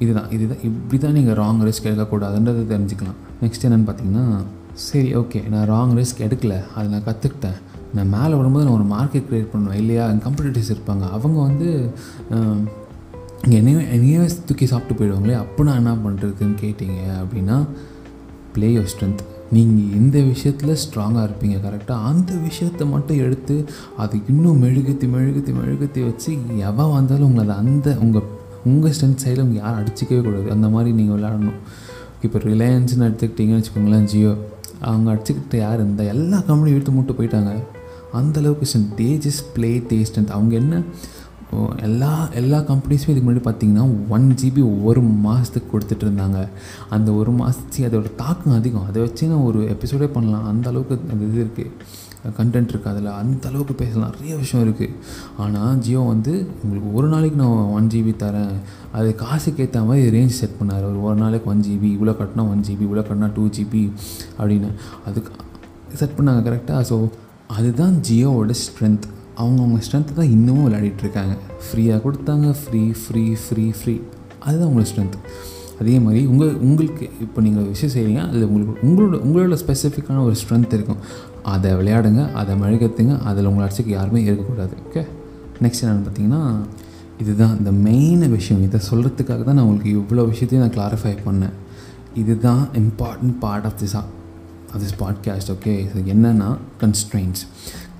இதுதான் 0.00 0.28
இதுதான் 0.30 0.62
இப்படி 0.68 0.98
தான் 0.98 1.16
நீங்கள் 1.16 1.38
ராங் 1.38 1.62
ரிஸ்க் 1.66 1.88
எடுக்கக்கூடாதுன்றதை 1.88 2.62
தெரிஞ்சுக்கலாம். 2.70 3.16
நெக்ஸ்ட் 3.42 3.64
என்னென்னு 3.66 3.88
பார்த்தீங்கன்னா 3.88 4.24
சரி 4.82 5.10
ஓகே 5.16 5.40
நான் 5.48 5.68
ராங் 5.70 5.94
ரிஸ்க் 5.98 6.24
எடுக்கல 6.26 6.56
அதை 6.74 6.86
நான் 6.90 7.06
கற்றுக்கிட்டேன் 7.06 7.58
நான் 7.94 8.12
மேலே 8.12 8.34
வரும்போது 8.34 8.64
நான் 8.66 8.76
ஒரு 8.76 8.86
மார்க்கெட் 8.90 9.26
க்ரியேட் 9.28 9.52
பண்ணுவேன் 9.52 9.80
இல்லையா? 9.80 10.04
கம்படிட்டர்ஸ் 10.24 10.72
இருப்பாங்க 10.74 11.04
அவங்க 11.16 11.38
வந்து 11.42 11.68
ஆம், 12.34 12.62
என்னையே 13.56 13.80
என்னையே 13.94 14.18
தூக்கி 14.46 14.66
சாப்பிட்டு 14.66 14.98
போயிடுவாங்களே 14.98 15.36
அப்போ 15.42 15.64
நான் 15.64 15.80
என்ன 15.82 15.94
பண்ணுறதுன்னு 16.04 16.56
கேட்டிங்க 16.62 17.00
அப்படின்னா 17.20 17.56
ப்ளே 18.54 18.68
யோர் 18.72 18.90
ஸ்ட்ரென்த் 18.92 19.22
நீங்கள் 19.52 20.00
இந்த 20.00 20.20
விஷயத்தில் 20.20 20.78
ஸ்ட்ராங்காக 20.82 21.28
இருப்பீங்க 21.28 21.56
கரெக்டாக 21.66 22.02
அந்த 22.10 22.34
விஷயத்தை 22.34 22.86
மட்டும் 22.86 23.18
எடுத்து 23.18 23.64
அது 23.96 24.18
இன்னும் 24.28 24.62
மெழுகுத்தி 24.62 25.06
மெழுகுத்தி 25.14 25.52
மெழுகுத்தி 25.60 26.04
வச்சு 26.04 26.38
எவன் 26.56 26.92
வந்தாலும் 26.92 27.28
உங்களை 27.28 27.54
அந்த 27.54 27.96
உங்கள் 28.00 28.36
உங்கள் 28.64 28.90
ஸ்ட்ரென்த் 28.90 29.22
சைடில் 29.24 29.42
உங்கள் 29.42 29.62
யாரும் 29.62 29.84
அடிச்சிக்கவே 29.84 30.22
கூடாது. 30.22 30.50
அந்த 30.50 30.68
மாதிரி 30.68 30.92
நீங்கள் 30.92 31.16
விளையாடணும். 31.16 31.58
இப்போ 32.22 32.38
ரிலையன்ஸ்னு 32.38 33.06
எடுத்துக்கிட்டிங்கன்னு 33.08 33.62
வச்சுக்கோங்களேன் 33.62 34.04
ஜியோ 34.04 34.34
அவங்க 34.80 35.12
அடிச்சுக்கிட்டு 35.12 35.56
யார்? 35.56 35.80
இந்த 35.80 36.02
எல்லா 36.02 36.38
கம்பெனியும் 36.38 36.76
இழுத்து 36.76 36.90
மூட்டு 36.90 37.12
போயிட்டாங்க. 37.12 37.52
அந்தளவுக்கு 38.14 38.66
strength 38.70 38.92
they 38.96 39.08
just 39.24 39.46
play 39.54 39.78
they 39.78 40.04
strength 40.08 40.28
அவங்க 40.28 40.54
என்ன 40.54 40.82
இப்போது 41.48 41.76
எல்லா 41.86 42.10
எல்லா 42.38 42.58
கம்பெனிஸுமே 42.70 43.12
இதுக்கு 43.12 43.26
முன்னாடி 43.26 43.42
பார்த்தீங்கன்னா 43.46 43.84
ஒன் 44.14 44.26
ஜிபி 44.40 44.62
ஒரு 44.88 45.00
மாதத்துக்கு 45.26 45.68
கொடுத்துட்டு 45.74 46.04
இருந்தாங்க. 46.06 46.40
அந்த 46.94 47.08
ஒரு 47.20 47.30
மாதத்துக்கு 47.38 47.86
அதோட 47.88 48.08
தாக்கம் 48.18 48.56
அதிகம். 48.56 48.84
அதை 48.90 48.98
வச்சு 49.04 49.30
நான் 49.30 49.46
ஒரு 49.50 49.60
எபிசோடே 49.74 50.08
பண்ணலாம். 50.16 50.44
அந்த 50.50 50.68
அளவுக்கு 50.72 50.94
அந்த 51.12 51.22
இது 51.28 51.40
இருக்குது 51.44 52.36
கண்டென்ட் 52.38 52.70
இருக்குது 52.72 52.92
அதில். 52.92 53.10
அந்த 53.22 53.42
அளவுக்கு 53.50 53.74
பேசலாம். 53.82 54.12
நிறைய 54.18 54.36
விஷயம் 54.44 54.64
இருக்குது 54.66 54.94
ஆனால் 55.42 55.74
ஜியோ 55.84 56.00
வந்து 56.12 56.32
உங்களுக்கு 56.62 56.88
ஒரு 56.98 57.08
நாளைக்கு 57.14 57.38
நான் 57.42 57.72
ஒன் 57.78 57.90
ஜிபி 57.94 58.14
தரேன். 58.24 58.54
அது 58.98 59.10
காசுக்கு 59.24 59.62
ஏற்ற 59.66 59.86
மாதிரி 59.90 60.14
ரேஞ்ச் 60.16 60.38
செட் 60.40 60.58
பண்ணார். 60.62 60.86
ஒரு 60.92 61.00
ஒரு 61.08 61.18
நாளைக்கு 61.24 61.50
ஒன் 61.52 61.66
ஜிபி 61.68 61.90
இவ்வளோ 61.96 62.14
கட்டினா 62.22 62.44
ஒன் 62.54 62.64
ஜிபி 62.68 62.84
இவ்வளோ 62.88 63.04
கட்டினா 63.10 63.30
டூ 63.38 63.46
ஜிபி 63.58 63.84
அப்படின்னு. 64.40 64.72
அதுக்கு 65.08 65.30
செட் 66.02 66.18
பண்ணாங்க 66.18 66.42
கரெக்டாக 66.48 66.82
ஸோ 66.90 66.98
அதுதான் 67.58 67.94
ஜியோவோட 68.08 68.54
ஸ்ட்ரென்த் 68.64 69.06
அவங்கவுங்க 69.38 69.78
ஸ்ட்ரென்த்து 69.86 70.14
தான் 70.14 70.32
இன்னமும் 70.36 70.66
விளையாடிட்டு 70.66 71.04
இருக்காங்க 71.06 71.34
ஃப்ரீயாக 71.66 72.00
கொடுத்தாங்க 72.06 72.48
ஃப்ரீ 72.62 72.82
ஃப்ரீ 73.02 73.24
ஃப்ரீ 73.34 73.64
ஃப்ரீ 73.78 73.94
அதுதான் 74.38 74.68
உங்களோட 74.70 74.88
ஸ்ட்ரென்த் 74.90 75.16
அதே 75.80 75.98
மாதிரி 75.98 76.20
உங்கள் 76.26 76.54
உங்களுக்கு 76.54 77.04
இப்போ 77.20 77.40
நீங்கள் 77.40 77.62
ஒரு 77.62 77.70
விஷயம் 77.74 77.92
செய்கிறீங்க 77.94 78.20
அதில் 78.28 78.46
உங்களுக்கு 78.46 78.86
உங்களோட 78.86 79.16
உங்களோட 79.26 79.58
ஸ்பெசிஃபிக்கான 79.62 80.22
ஒரு 80.24 80.36
ஸ்ட்ரென்த் 80.40 80.74
இருக்கும். 80.78 81.00
அதை 81.42 81.70
விளையாடுங்க 81.72 82.22
அதை 82.32 82.54
மழுகத்துங்க 82.62 83.14
அதில் 83.22 83.44
உங்களை 83.44 83.64
அடிச்சுக்கு 83.68 83.92
யாருமே 83.98 84.22
இருக்கக்கூடாது. 84.24 84.74
ஓகே 84.86 85.02
நெக்ஸ்ட் 85.64 85.82
என்னென்னு 85.82 86.04
பார்த்தீங்கன்னா 86.06 86.42
இதுதான் 87.22 87.54
இந்த 87.58 87.70
மெயின் 87.88 88.24
விஷயம். 88.28 88.62
இதை 88.62 88.80
சொல்கிறதுக்காக 88.90 89.44
தான் 89.44 89.58
நான் 89.58 89.64
உங்களுக்கு 89.64 89.92
இவ்வளோ 89.98 90.24
விஷயத்தையும் 90.32 90.64
நான் 90.64 90.76
கிளாரிஃபை 90.78 91.14
பண்ணேன். 91.28 91.54
இதுதான் 92.14 92.62
important 92.82 93.36
part 93.44 93.66
of 93.68 93.78
this 93.82 93.96
of 94.00 94.80
this 94.82 94.96
podcast 95.02 95.50
okay 95.54 95.74
இது 95.86 96.00
என்னென்னா 96.14 96.48
கன்ஸ்ட்ரெயின்ஸ் 96.82 97.42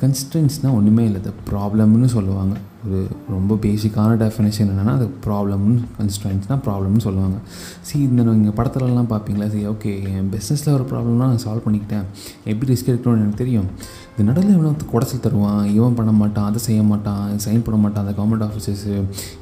கன்ஸ்ட்ரெயின்ஸ்னால் 0.03 0.77
ஒன்றுமே 0.79 1.05
இல்லை 1.05 1.21
அது 1.21 1.33
ப்ராப்ளம்னு 1.51 2.09
சொல்லுவாங்க. 2.17 2.57
ஒரு 2.87 2.99
ரொம்ப 3.35 3.53
பேசிக்கான 3.63 4.17
டெஃபினேஷன் 4.23 4.69
என்னென்னா 4.73 4.93
அது 4.99 5.07
ப்ராப்ளம்னு 5.25 5.79
கன்ஸ்ட்ரெயின்ஸ்னால் 5.99 6.61
ப்ராப்ளம்னு 6.67 7.03
சொல்லுவாங்க. 7.07 7.39
சி 7.87 7.95
இந்த 8.09 8.23
நீங்கள் 8.27 8.57
படத்துலலாம் 8.59 9.09
பார்ப்பீங்களா 9.13 9.47
சரி 9.55 9.65
ஓகே 9.73 9.93
என் 10.19 10.29
பிஸ்னஸில் 10.35 10.75
ஒரு 10.79 10.85
ப்ராப்ளம்னா 10.91 11.27
நான் 11.31 11.43
சால்வ் 11.47 11.65
பண்ணிக்கிட்டேன். 11.65 12.05
எப்படி 12.51 12.69
ரிஸ்க் 12.73 12.91
எடுக்கணும்னு 12.93 13.23
எனக்கு 13.25 13.41
தெரியும். 13.43 13.69
இது 14.13 14.27
நடுவில் 14.29 14.53
இவனை 14.55 14.71
குடச்சல் 14.93 15.25
தருவான். 15.25 15.63
இவன் 15.77 15.97
பண்ண 15.99 16.13
மாட்டான் 16.21 16.47
அதை 16.51 16.61
செய்ய 16.67 16.81
மாட்டான் 16.91 17.25
சைன் 17.45 17.65
பண்ண 17.67 17.79
மாட்டான் 17.85 18.03
அந்த 18.05 18.15
கவர்மெண்ட் 18.19 18.45
ஆஃபீஸர்ஸு 18.49 18.93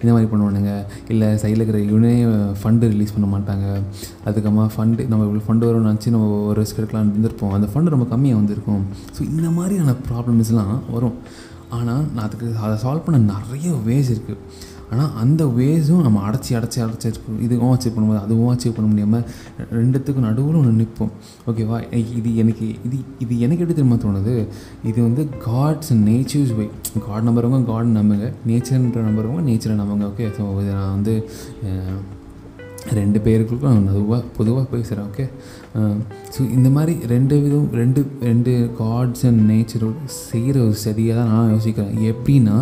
இந்த 0.00 0.10
மாதிரி 0.14 0.28
பண்ணுவானுங்க. 0.32 0.72
இல்லை 1.12 1.28
சைடில் 1.42 1.62
இருக்கிற 1.62 1.80
இவனே 1.90 2.14
ஃபண்டு 2.60 2.90
ரிலீஸ் 2.94 3.14
பண்ண 3.16 3.28
மாட்டாங்க. 3.34 3.66
அதுக்கப்புறமா 4.28 4.66
ஃபண்டு 4.76 5.08
நம்ம 5.12 5.26
இவ்வளோ 5.28 5.44
ஃபண்டு 5.48 5.68
வரும்னு 5.68 5.90
நினச்சி 5.90 6.14
நம்ம 6.16 6.28
ஒரு 6.50 6.58
ரிஸ்க் 6.62 6.80
எடுக்கலாம்னு 6.82 7.12
இருந்திருப்போம். 7.14 7.54
அந்த 7.58 7.68
ஃபண்டு 7.74 7.94
ரொம்ப 7.96 8.08
கம்மியாக 8.14 8.40
வந்திருக்கும். 8.42 8.84
ஸோ 9.18 9.20
இந்த 9.32 9.50
மாதிரியான 9.58 9.94
ப்ராப்ளம்ஸ்லாம் 10.10 10.74
வரும். 10.96 11.18
ஆனால் 11.70 12.04
நான் 12.14 12.24
அதுக்கு 12.24 12.56
அதை 12.58 12.76
சால்வ் 12.82 13.04
பண்ண 13.04 13.18
நிறைய 13.18 13.70
வேஸ் 13.86 14.10
இருக்குது 14.14 14.36
ஆனால் 14.90 15.14
அந்த 15.14 15.44
வேஸும் 15.44 16.02
நம்ம 16.02 16.30
அடைச்சி 16.30 16.52
அடைச்சி 16.54 16.78
அடைச்சி 16.82 17.06
இருக்கும் 17.06 17.40
இதுவும் 17.40 17.78
அச்சீவ் 17.78 17.94
பண்ணும்போது 17.96 18.20
அதுவும் 18.20 18.58
அச்சீவ் 18.58 18.74
பண்ண 18.74 18.88
முடியாமல் 18.90 19.24
ரெண்டுத்துக்கும் 19.72 20.26
நடுவில் 20.28 20.54
ஒன்று 20.54 20.72
நிற்போம் 20.72 21.10
ஓகேவா 21.46 21.94
இது 22.18 22.36
எனக்கு 22.36 22.66
இது 22.84 22.98
இது 23.18 23.38
எனக்கு 23.38 23.62
எப்படி 23.64 23.78
தெரியுமா 23.78 23.98
தோணுது? 24.04 24.46
இது 24.84 25.02
வந்து 25.02 25.28
காட்ஸ் 25.44 25.92
நேச்சர்ஸ் 25.92 26.56
வே 26.56 26.70
காட் 27.06 27.26
நம்புறவங்க 27.28 27.64
காட் 27.64 27.86
நம்புங்க. 27.86 28.32
நேச்சர்ன்ற 28.46 29.02
நம்புறவங்க 29.08 29.44
நேச்சரை 29.50 29.76
நம்புங்க. 29.82 30.04
ஓகே 30.04 30.28
ஸோ 30.38 30.60
இதை 30.60 30.74
நான் 30.74 30.90
வந்து 30.90 31.24
ரெண்டு 32.92 33.20
பேருக்கும் 33.20 33.62
நான் 33.62 33.86
பொதுவாக 33.86 34.22
பொதுவாக 34.36 34.66
பேசுகிறேன் 34.70 35.06
ஓகே 35.06 35.28
ஸோ 36.34 36.40
இந்த 36.56 36.68
மாதிரி 36.70 36.94
ரெண்டு 37.06 37.34
விதம் 37.40 37.68
ரெண்டு 37.72 38.00
ரெண்டு 38.20 38.52
காட்ஸ் 38.78 39.26
அண்ட் 39.26 39.42
நேச்சரோட 39.50 39.94
செய்கிற 40.30 40.56
ஒரு 40.64 40.76
சரியாக 40.86 41.20
தான் 41.20 41.32
நான் 41.32 41.52
யோசிக்கிறேன். 41.54 41.94
எப்படின்னா 42.12 42.56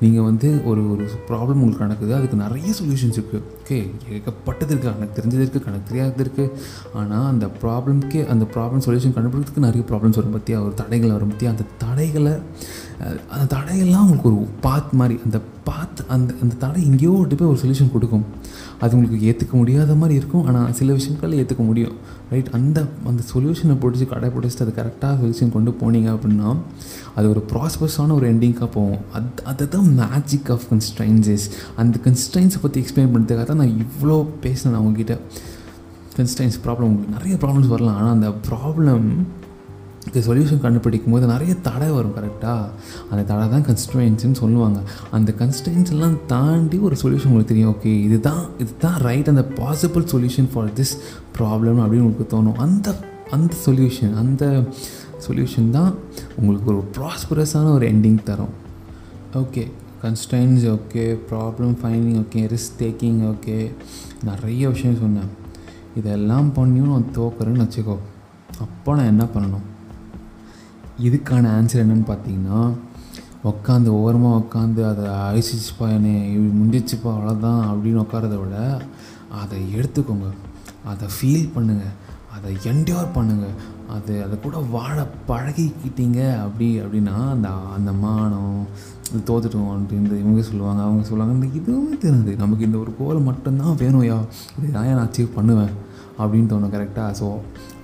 நீங்கள் 0.00 0.28
வந்து 0.30 0.50
ஒரு 0.64 0.82
ஒரு 0.92 1.04
ப்ராப்ளம் 1.30 1.62
உங்களுக்கு 1.62 1.86
நடக்குது 1.86 2.14
அதுக்கு 2.14 2.36
நிறைய 2.36 2.72
சொல்யூஷன்ஸ் 2.80 3.18
இருக்குது 3.20 3.44
ஓகே 3.68 3.78
ஏகப்பட்டது 4.16 4.70
இருக்குது 4.74 4.92
எனக்கு 4.98 5.16
தெரிஞ்சது 5.18 5.42
இருக்குது 5.44 5.64
கணக்கு 5.64 5.88
தெரியாதது 5.88 6.22
இருக்குது 6.24 6.52
ஆனால் 6.98 7.26
அந்த 7.32 7.46
ப்ராப்ளம்க்கே 7.62 8.22
அந்த 8.34 8.44
ப்ராப்ளம் 8.54 8.84
சொல்யூஷன் 8.86 9.14
கண்டுபிடிக்கிறதுக்கு 9.16 9.66
நிறைய 9.66 9.82
ப்ராப்ளம்ஸ் 9.90 10.18
வரும் 10.20 10.36
பற்றியா 10.36 10.60
ஒரு 10.66 10.74
தடைகள் 10.80 11.14
வரும் 11.16 11.32
பற்றியா 11.32 11.52
அந்த 11.54 11.66
தடைகளை 11.84 12.34
அந்த 13.34 13.44
தடையெல்லாம் 13.56 14.04
உங்களுக்கு 14.04 14.30
ஒரு 14.30 14.38
பாத் 14.66 14.94
மாதிரி 15.00 15.16
அந்த 15.26 15.38
பாத் 15.66 16.00
அந்த 16.14 16.30
அந்த 16.42 16.54
தடை 16.62 16.80
எங்கேயோ 16.90 17.10
ஒட்டு 17.18 17.36
போய் 17.40 17.50
ஒரு 17.50 17.60
சொல்யூஷன் 17.62 17.92
கொடுக்கும். 17.94 18.24
அது 18.82 18.96
உங்களுக்கு 18.96 19.26
ஏற்றுக்க 19.30 19.54
முடியாத 19.60 19.94
மாதிரி 20.00 20.14
இருக்கும். 20.20 20.44
ஆனால் 20.48 20.72
சில 20.78 20.92
விஷயங்கள் 20.98 21.36
ஏற்றுக்க 21.40 21.62
முடியும். 21.70 21.94
ரைட் 22.32 22.50
அந்த 22.58 22.78
அந்த 23.10 23.22
சொல்யூஷனை 23.32 23.74
பிடிச்சி 23.82 24.06
கடை 24.12 24.28
பிடிச்சிட்டு 24.36 24.64
அது 24.66 24.74
கரெக்டாக 24.80 25.14
சொல்யூஷன் 25.20 25.52
கொண்டு 25.56 25.70
போனீங்க 25.80 26.08
அப்படின்னா 26.16 26.48
அது 27.18 27.28
ஒரு 27.34 27.42
ப்ராஸ்பஸான 27.52 28.14
ஒரு 28.18 28.26
எண்டிங்காக 28.32 28.68
போகும். 28.76 29.00
அது 29.16 29.28
அதுதான் 29.52 29.88
மேஜிக் 30.02 30.50
ஆஃப் 30.54 30.66
கன்ஸ்டைன்ஸஸ் 30.72 31.46
அந்த 31.82 31.98
கன்ஸ்டைன்ஸை 32.06 32.60
பற்றி 32.64 32.80
எக்ஸ்பிளைன் 32.84 33.12
பண்ணுறதுக்காக 33.14 33.46
தான் 33.50 33.60
நான் 33.62 33.76
இவ்வளோ 33.84 34.18
பேசினேன் 34.46 34.74
நான் 34.76 34.86
உங்ககிட்ட. 34.86 35.16
கன்ஸ்டைன்ஸ் 36.20 36.56
ப்ராப்ளம் 36.66 36.88
உங்களுக்கு 36.90 37.16
நிறைய 37.18 37.34
ப்ராப்ளம்ஸ் 37.42 37.74
வரலாம். 37.74 37.98
ஆனால் 38.00 38.16
அந்த 38.18 38.30
ப்ராப்ளம் 38.48 39.06
இதுக்கு 40.02 40.20
சொல்யூஷன் 40.28 40.60
கண்டுபிடிக்கும் 40.64 41.14
போது 41.14 41.24
நிறைய 41.32 41.52
தடை 41.66 41.88
வரும் 41.96 42.14
கரெக்டாக 42.18 42.68
அந்த 43.10 43.22
தடை 43.30 43.46
தான் 43.54 43.64
கன்ஸ்ட்ரெயின்ஸ்னு 43.68 44.38
சொல்லுவாங்க. 44.42 44.78
அந்த 45.16 45.30
கன்ஸ்டன்ஸ் 45.40 45.90
எல்லாம் 45.94 46.16
தாண்டி 46.32 46.76
ஒரு 46.88 46.96
சொல்யூஷன் 47.02 47.30
உங்களுக்கு 47.30 47.52
தெரியும். 47.52 47.72
ஓகே 47.74 47.92
இதுதான் 48.06 48.42
இதுதான் 48.64 48.96
ரைட் 49.08 49.32
அந்த 49.32 49.44
possible 49.60 50.06
solution 50.14 50.48
for 50.52 50.70
this 50.78 50.94
problem 51.38 51.80
அப்படின்னு 51.84 52.06
உங்களுக்கு 52.06 52.32
தோணும். 52.36 52.58
அந்த 52.66 52.96
அந்த 53.36 53.54
சொல்யூஷன் 53.66 54.14
அந்த 54.22 54.44
சொல்யூஷன் 55.26 55.70
தான் 55.76 55.92
உங்களுக்கு 56.38 56.68
ஒரு 56.74 56.82
ப்ராஸ்பரஸான 56.96 57.72
ஒரு 57.76 57.86
எண்டிங் 57.92 58.20
தரும். 58.30 58.54
Okay 59.42 59.64
constants 60.02 60.64
okay 60.74 61.04
problem 61.30 61.74
finding 61.80 62.18
okay 62.22 62.42
risk 62.54 62.76
taking 62.82 63.20
okay 63.32 63.56
நிறைய 64.28 64.62
விஷயம் 64.74 65.00
சொன்னேன். 65.04 65.30
இதெல்லாம் 66.00 66.48
பண்ணியும் 66.58 66.92
நான் 66.94 67.12
தோக்குறேன்னு 67.18 67.64
வச்சுக்கோ. 67.64 67.96
அப்போ 68.64 68.94
நான் 68.98 69.10
என்ன 69.14 69.24
பண்ணணும்? 69.34 69.66
இதுக்கான 71.06 71.50
ஆன்சர் 71.56 71.82
என்னென்னு 71.84 72.06
பார்த்தீங்கன்னா 72.12 72.60
உட்காந்து 73.50 73.90
ஓரமாக 74.02 74.38
உட்காந்து 74.42 74.80
அதை 74.90 75.04
அழிச்சிச்சுப்பா 75.26 75.86
என்னை 75.96 76.12
இப்படி 76.32 76.52
முடிஞ்சிச்சுப்பா 76.60 77.10
அவ்வளோதான் 77.16 77.60
அப்படின்னு 77.70 78.02
உட்காரத 78.04 78.36
விட 78.40 78.56
அதை 79.40 79.58
எடுத்துக்கோங்க. 79.78 80.28
அதை 80.92 81.06
ஃபீல் 81.16 81.46
பண்ணுங்கள் 81.54 81.94
அதை 82.36 82.50
என்டியோர் 82.70 83.14
பண்ணுங்கள் 83.18 83.56
அது 83.88 84.24
அதை 84.24 84.40
கூட 84.40 84.56
வாழ 84.70 84.96
பழகிக்கிட்டீங்க 85.28 86.18
அப்படி 86.40 86.80
அப்படின்னா 86.80 87.14
அந்த 87.30 87.48
அந்த 87.76 87.92
மானம் 88.02 88.58
இது 89.10 89.20
தோத்துட்டோம் 89.28 89.70
அப்படின்னு 89.72 90.18
இவங்க 90.18 90.42
சொல்லுவாங்க 90.42 90.82
அவங்க 90.82 91.04
சொல்லுவாங்க 91.04 91.34
இந்த 91.34 91.48
இதுவுமே 91.60 91.98
தெரியாது. 91.98 92.32
நமக்கு 92.36 92.64
இந்த 92.64 92.78
ஒரு 92.78 92.92
கோலை 92.98 93.20
மட்டும்தான் 93.20 93.76
வேணும்யா 93.76 94.18
இது 94.58 94.72
தான் 94.72 94.86
நான் 94.90 95.06
அச்சீவ் 95.06 95.34
பண்ணுவேன்? 95.34 95.72
அப்படின்னு 96.18 96.50
தோணும் 96.50 96.72
கரெக்டாக 96.72 97.10
ஸோ 97.20 97.26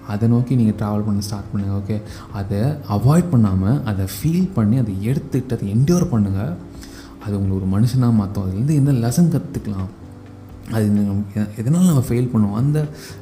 அதை 0.06 0.28
நோக்கி 0.28 0.54
நீங்கள் 0.54 0.78
ட்ராவல் 0.78 1.04
பண்ண 1.04 1.20
ஸ்டார்ட் 1.20 1.50
பண்ணுங்கள் 1.52 1.78
ஓகே 1.80 1.96
அதை 2.32 2.60
அவாய்ட் 2.88 3.30
பண்ணாமல் 3.30 3.82
அதை 3.84 4.04
ஃபீல் 4.16 4.48
பண்ணி 4.52 4.78
அதை 4.78 4.94
எடுத்துக்கிட்டு 5.10 5.56
அதை 5.58 5.68
என்டியோர் 5.74 6.10
பண்ணுங்கள் 6.10 6.52
அது 7.26 7.38
உங்களை 7.38 7.54
ஒரு 7.56 7.68
மனுஷனாக 7.74 8.12
மாற்றும் 8.12 8.44
அதுலேருந்து 8.44 8.74
என்ன 8.74 8.92
லெசன் 9.04 9.32
கற்றுக்கலாம் 9.32 9.92
அது 10.76 10.84
எதனால் 11.60 11.88
நம்ம 11.88 12.02
ஃபெயில் 12.08 12.28
பண்ணுவோம்? 12.32 12.58
அந்த 12.60 12.78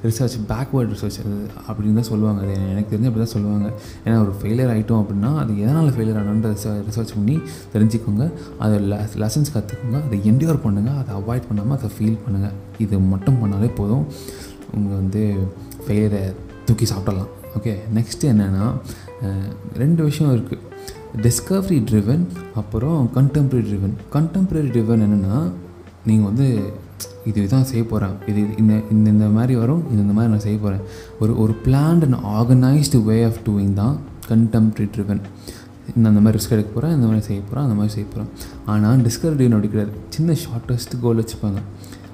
ரிசர்ச் 0.09 0.37
பேக்வேர்ட் 0.51 0.93
ரிசர்ச் 0.95 1.17
அது 1.23 1.37
அப்படின்னு 1.69 1.99
தான் 2.01 2.09
சொல்லுவாங்க. 2.11 2.41
அது 2.45 2.53
எனக்கு 2.73 2.91
தெரிஞ்சு 2.93 3.09
அப்படி 3.11 3.23
தான் 3.25 3.35
சொல்லுவாங்க. 3.35 3.67
ஏன்னா 4.05 4.17
ஒரு 4.25 4.33
ஃபெயிலியர் 4.41 4.71
ஆகிட்டோம் 4.75 5.01
அப்படின்னா 5.03 5.31
அது 5.43 5.53
எதனால் 5.65 5.91
ஃபெயிலியர் 5.97 6.21
ஆனோன்ற 6.23 6.51
ரிசர்ச் 6.89 7.15
பண்ணி 7.17 7.37
தெரிஞ்சுக்கோங்க. 7.75 8.27
அதை 8.65 8.77
லெசன்ஸ் 9.25 9.53
கற்றுக்கோங்க 9.57 9.99
அதை 10.07 10.19
என்டியோர் 10.33 10.63
பண்ணுங்கள் 10.67 10.99
அதை 11.03 11.13
அவாய்ட் 11.21 11.49
பண்ணாமல் 11.49 11.77
அதை 11.79 11.91
ஃபீல் 11.97 12.19
பண்ணுங்கள் 12.27 12.57
இது 12.85 13.01
மட்டும் 13.13 13.41
பண்ணாலே 13.43 13.71
போதும். 13.81 14.05
உங்கள் 14.77 14.99
வந்து 15.03 15.23
ஃபெயிலியரை 15.85 16.23
தூக்கி 16.67 16.87
சாப்பிடலாம். 16.93 17.31
ஓகே 17.59 17.73
நெக்ஸ்ட்டு 17.97 18.31
என்னென்னா 18.35 18.67
ரெண்டு 19.83 20.03
விஷயம் 20.11 20.33
இருக்குது 20.37 20.61
டிஸ்கவரி 21.25 21.79
ட்ரிவன் 21.89 22.23
அப்புறம் 22.61 23.01
கண்டெம்ப்ரரி 23.17 23.65
ட்ரிவன் 23.71 23.97
கண்டெம்ப்ரரி 24.15 24.71
ட்ரிவன் 24.75 25.05
என்னென்னா 25.07 25.41
நீங்கள் 26.07 26.27
வந்து 26.27 26.73
இது 27.25 27.47
தான் 27.47 27.65
செய்ய 27.65 27.85
போகிறேன் 27.85 28.15
இது 28.27 28.49
இந்த 28.57 28.81
இந்த 28.91 29.11
இந்த 29.11 29.27
மாதிரி 29.27 29.57
வரும் 29.57 29.83
இந்த 29.91 30.01
இந்த 30.03 30.13
மாதிரி 30.13 30.33
நான் 30.33 30.41
செய்ய 30.41 30.59
போகிறேன் 30.59 30.83
ஒரு 31.19 31.39
ஒரு 31.39 31.55
planned 31.65 32.05
and 32.05 32.19
organised 32.25 33.05
way 33.05 33.25
of 33.25 33.39
doing 33.47 33.73
தான் 33.73 33.99
கண்டெம்ப்ரரி 34.29 34.89
ட்ரிவன் 34.97 35.21
இந்த 35.97 36.09
அந்த 36.09 36.21
மாதிரி 36.21 36.45
ரிஸ்க் 36.45 36.51
எடுக்க 36.51 36.71
போகிறேன் 36.75 36.95
இந்த 36.95 37.07
மாதிரி 37.07 37.25
செய்ய 37.25 37.43
போகிறேன் 37.43 37.65
அந்த 37.65 37.75
மாதிரி 37.75 37.95
செய்ய 37.95 38.09
போகிறேன் 38.09 38.31
ஆனால் 38.65 38.99
டிஸ்கவரி 38.99 39.51
அப்படி 39.53 39.69
கிடையாது 39.69 39.93
சின்ன 40.09 40.33
ஷார்ட்டஸ்ட் 40.33 41.01
கோல் 41.01 41.25
வச்சுப்பாங்க. 41.25 41.61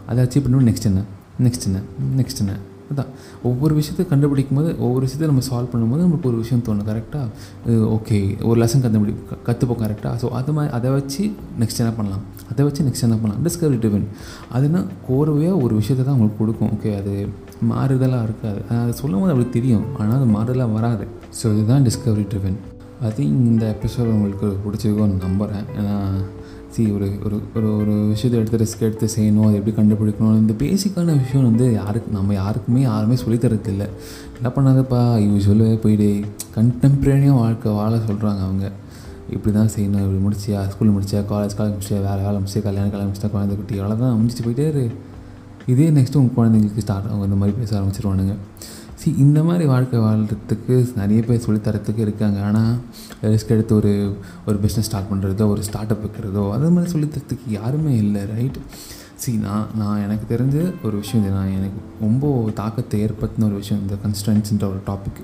அதை 0.06 0.24
அச்சீவ் 0.24 0.44
பண்ணுவோம் 0.44 0.68
நெக்ஸ்ட் 0.68 0.84
என்ன? 0.84 1.02
நெக்ஸ்ட் 1.42 1.66
என்ன? 1.66 1.80
நெக்ஸ்ட் 2.16 2.40
என்ன? 2.40 2.52
அதான். 2.92 3.10
ஒவ்வொரு 3.48 3.72
விஷயத்தை 3.78 4.04
கண்டுபிடிக்கும் 4.12 4.58
போது 4.58 4.70
ஒவ்வொரு 4.84 5.02
விஷயத்தை 5.06 5.26
நம்ம 5.30 5.42
சால்வ் 5.48 5.70
பண்ணும்போது 5.72 6.02
நம்மளுக்கு 6.04 6.30
ஒரு 6.30 6.38
விஷயம் 6.44 6.62
தோணும் 6.68 6.88
கரெக்டாக 6.90 7.76
ஓகே 7.96 8.18
ஒரு 8.50 8.58
லெசன் 8.62 8.84
கண்டுபிடி 8.84 9.14
கற்றுப்போம் 9.48 9.80
கரெக்டாக 9.84 10.14
ஸோ 10.22 10.28
அது 10.38 10.52
மாதிரி 10.58 10.72
அதை 10.78 10.90
வச்சு 10.96 11.22
நெக்ஸ்ட் 11.62 11.82
என்ன 11.84 11.92
பண்ணலாம்? 11.98 12.24
அதை 12.52 12.64
வச்சு 12.68 12.86
நெக்ஸ்ட் 12.88 13.06
என்ன 13.08 13.18
பண்ணலாம்? 13.22 13.42
டிஸ்கவரி 13.46 13.78
ட்ரிவன் 13.82 14.06
அதுனா 14.56 14.80
கோர்வையாக 15.08 15.62
ஒரு 15.64 15.74
விஷயத்தை 15.80 16.04
தான் 16.06 16.16
உங்களுக்கு 16.16 16.40
கொடுக்கும். 16.42 16.72
ஓகே 16.76 16.92
அது 17.00 17.12
மாறுதலாக 17.72 18.26
இருக்காது. 18.28 18.60
அது 18.82 18.92
சொல்லும் 19.02 19.22
போது 19.22 19.32
அப்படி 19.34 19.48
தெரியும். 19.58 19.86
ஆனால் 20.00 20.16
அது 20.20 20.28
மாறுதலாக 20.36 20.76
வராது. 20.78 21.06
ஸோ 21.38 21.46
இதுதான் 21.54 21.86
டிஸ்கவரி 21.88 22.26
ட்ரிவன் 22.32 22.58
ஐ 23.06 23.10
திங்க் 23.16 23.46
இந்த 23.52 23.64
எபிசோட் 23.74 24.14
உங்களுக்கு 24.16 24.48
பிடிச்சிருக்கோன்னு 24.64 25.24
நம்புகிறேன் 25.26 25.66
ஏன்னா 25.78 25.96
சி 26.78 26.84
ஒரு 26.96 27.06
ஒரு 27.24 27.36
ஒரு 27.54 27.68
ஒரு 27.76 27.92
விஷயத்தை 28.08 28.36
எடுத்து 28.40 28.58
ரிஸ்க் 28.62 28.82
எடுத்து 28.88 29.06
செய்யணும் 29.16 29.46
அதை 29.46 29.54
எப்படி 29.54 29.72
கண்டுபிடிக்கணும் 29.76 30.36
இந்த 30.36 30.52
பேசிக்கான 30.58 31.14
விஷயம் 31.22 31.46
வந்து 31.46 31.72
யாருக்கு 31.72 32.12
நம்ம 32.12 32.34
யாருக்குமே 32.34 32.80
யாருமே 32.80 33.14
சொல்லித்தரது 33.14 33.68
இல்லை 33.68 33.86
என்ன 34.36 34.48
பண்ணாதப்பா 34.56 35.00
இவங்க 35.24 35.40
சொல்லவே 35.40 35.74
போயிடு. 35.74 36.08
கண்டெம்ப்ரரியாக 36.56 37.30
வாழ்க்கை 37.30 37.72
வாழ 37.72 37.96
சொல்கிறாங்க 37.96 38.42
அவங்க. 38.46 38.70
இப்படி 39.30 39.54
தான் 39.56 39.70
செய்யணும் 39.76 40.04
இப்படி 40.06 40.20
முடிச்சியா 40.26 40.68
ஸ்கூல் 40.68 40.94
முடிச்சியா 40.96 41.22
காலேஜ் 41.32 41.56
காலேஜ் 41.58 41.76
முடிச்சியா 41.78 42.00
வேறு 42.06 42.22
வேலை 42.26 42.38
முடிச்சியா 42.42 42.62
கல்யாணம் 42.62 42.90
கல்யாணம் 42.90 43.14
முடிச்சா 43.14 43.30
குழந்தை 43.30 43.56
குட்டி 43.56 43.80
அவ்வளோதான் 43.80 44.16
முடிச்சு 44.20 44.44
போயிட்டே 44.44 44.68
இரு. 44.68 44.90
இதே 45.66 45.90
நெக்ஸ்ட்டு 45.90 46.16
உங்கள் 46.16 46.36
குழந்தைங்களுக்கு 46.38 46.84
ஸ்டார்ட் 46.86 47.06
அவங்க 47.06 47.24
இந்த 47.24 47.36
மாதிரி 47.36 47.56
பேச 47.58 47.80
ஆரம்பிச்சிருவானுங்க. 47.80 48.36
சி 49.08 49.12
இந்த 49.24 49.40
மாதிரி 49.46 49.64
வாழ்க்கை 49.72 49.98
வாழ்கிறதுக்கு 50.04 50.74
நிறைய 51.00 51.20
பேர் 51.26 51.44
சொல்லித்தரத்துக்கு 51.44 52.00
இருக்காங்க. 52.06 52.38
ஆனால் 52.48 52.74
ரிஸ்க் 53.32 53.52
எடுத்து 53.54 53.72
ஒரு 53.80 53.92
ஒரு 54.48 54.56
பிஸ்னஸ் 54.64 54.88
ஸ்டார்ட் 54.88 55.08
பண்ணுறதோ 55.10 55.44
ஒரு 55.52 55.62
ஸ்டார்ட் 55.68 55.92
அப் 55.94 56.02
வைக்கிறதோ 56.04 56.42
அது 56.54 56.70
மாதிரி 56.74 56.90
சொல்லித்தரத்துக்கு 56.94 57.46
யாருமே 57.58 57.92
இல்லை 58.02 58.22
ரைட் 58.32 58.58
சி 59.22 59.32
நான் 59.46 59.70
நான் 59.80 60.02
எனக்கு 60.06 60.26
தெரிஞ்ச 60.34 60.56
ஒரு 60.86 60.96
விஷயம் 61.02 61.22
இது. 61.24 61.32
நான் 61.38 61.54
எனக்கு 61.58 61.80
ரொம்ப 62.04 62.32
தாக்கத்தை 62.60 63.00
ஏற்படுத்தின 63.06 63.48
ஒரு 63.50 63.58
விஷயம் 63.62 63.82
இந்த 63.84 63.96
கன்ஸ்டன்ஸ்ன்ற 64.04 64.68
ஒரு 64.74 64.82
டாபிக் 64.90 65.22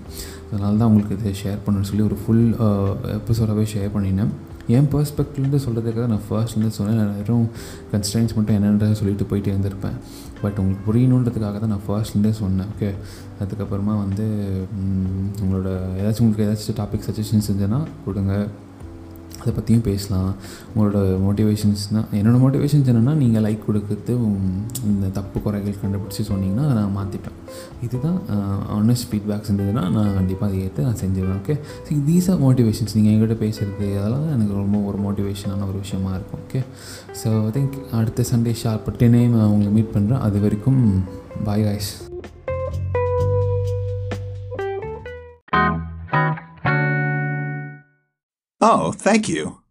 அதனால 0.50 0.72
தான் 0.80 0.88
உங்களுக்கு 0.92 1.18
இதை 1.20 1.34
ஷேர் 1.42 1.62
பண்ணணும்னு 1.66 1.90
சொல்லி 1.92 2.06
ஒரு 2.10 2.18
ஃபுல் 2.22 2.46
எபிசோடாகவே 3.18 3.66
ஷேர் 3.74 3.94
பண்ணினேன். 3.96 4.32
என் 4.68 4.88
பர்ஸ்பெக்டிவ்லேருந்து 4.92 5.60
சொல்கிறதுக்காக 5.64 6.06
நான் 6.06 6.26
ஃபர்ஸ்ட்லேருந்து 6.28 6.76
சொன்னேன். 6.78 6.96
நான் 6.96 7.16
வெறும் 7.16 7.48
கன்ஸ்டன்ஸ் 7.92 8.34
மட்டும் 8.36 8.56
என்னன்றதை 8.56 8.92
சொல்லிட்டு 8.92 9.26
போயிட்டே 9.30 9.50
இருந்திருப்பேன். 9.54 9.96
பட் 10.42 10.58
உங்களுக்கு 10.58 10.86
புரியணுன்றதுக்காக 10.86 11.58
தான் 11.62 11.72
நான் 11.74 11.86
ஃபர்ஸ்ட்லேருந்தே 11.88 12.30
சொன்னேன். 12.30 12.66
ஓகே 12.74 12.90
அதுக்கப்புறமா 13.42 13.94
வந்து 14.04 14.26
உங்களோட 15.42 15.68
ஏதாச்சும் 16.00 16.24
உங்களுக்கு 16.26 16.46
ஏதாச்சும் 16.48 16.78
டாபிக் 16.80 17.06
சஜஷன்ஸ் 17.08 17.48
இருந்ததுன்னா 17.50 17.80
கொடுங்க. 18.04 18.46
அதை 19.44 19.54
பற்றியும் 19.54 19.86
பேசலாம். 19.88 20.30
உங்களோட 20.74 20.98
மோட்டிவேஷன்ஸ்னால் 21.24 22.06
என்னோடய 22.12 22.40
மோட்டிவேஷன்ஸ் 22.44 22.88
என்னென்னா 22.92 23.14
நீங்கள் 23.14 23.42
லைக் 23.42 23.66
கொடுக்குறது 23.66 24.12
இந்த 24.86 25.06
தப்பு 25.12 25.40
குறைகள் 25.40 25.80
கண்டுபிடிச்சி 25.82 26.22
சொன்னீங்கன்னா 26.30 26.64
அதை 26.66 26.74
நான் 26.74 26.96
மாற்றிப்பேன் 26.96 27.38
இதுதான் 27.82 28.18
ஆனஸ்ட் 28.78 29.08
ஃபீட்பேக்ஸ் 29.10 29.50
இருந்ததுன்னா 29.50 29.84
நான் 29.90 30.14
கண்டிப்பாக 30.14 30.48
அதை 30.50 30.62
ஏற்று 30.62 30.82
நான் 30.82 31.00
செஞ்சுருவேன் 31.02 31.38
okay 31.40 31.56
so 31.86 32.00
these 32.06 32.30
are 32.30 32.40
motivations 32.40 32.94
நீங்கள் 32.94 33.14
எங்கிட்ட 33.14 33.36
பேசுகிறது 33.44 33.88
அதெல்லாம் 33.98 34.28
எனக்கு 34.28 34.54
ரொம்ப 34.54 34.78
ஒரு 34.82 34.98
மோட்டிவேஷனான 34.98 35.68
ஒரு 35.68 35.78
விஷயமா 35.78 36.12
இருக்கும் 36.14 36.42
ஓகே 36.46 36.62
ஸோ 37.22 37.30
ஐ 37.44 37.52
திங்க் 37.58 37.78
அடுத்த 37.92 38.24
சண்டே 38.32 38.54
ஷார்ப் 38.62 38.90
டென் 38.96 39.14
ஏம் 39.14 39.36
நான் 39.36 39.48
உங்களை 39.48 39.72
மீட் 39.72 39.94
பண்ணுறேன் 39.96 40.20
அது 40.20 40.40
வரைக்கும் 40.40 40.82
bye 41.44 41.64
guys 41.64 41.92
Oh, 48.66 48.92
thank 48.92 49.28
you. 49.28 49.63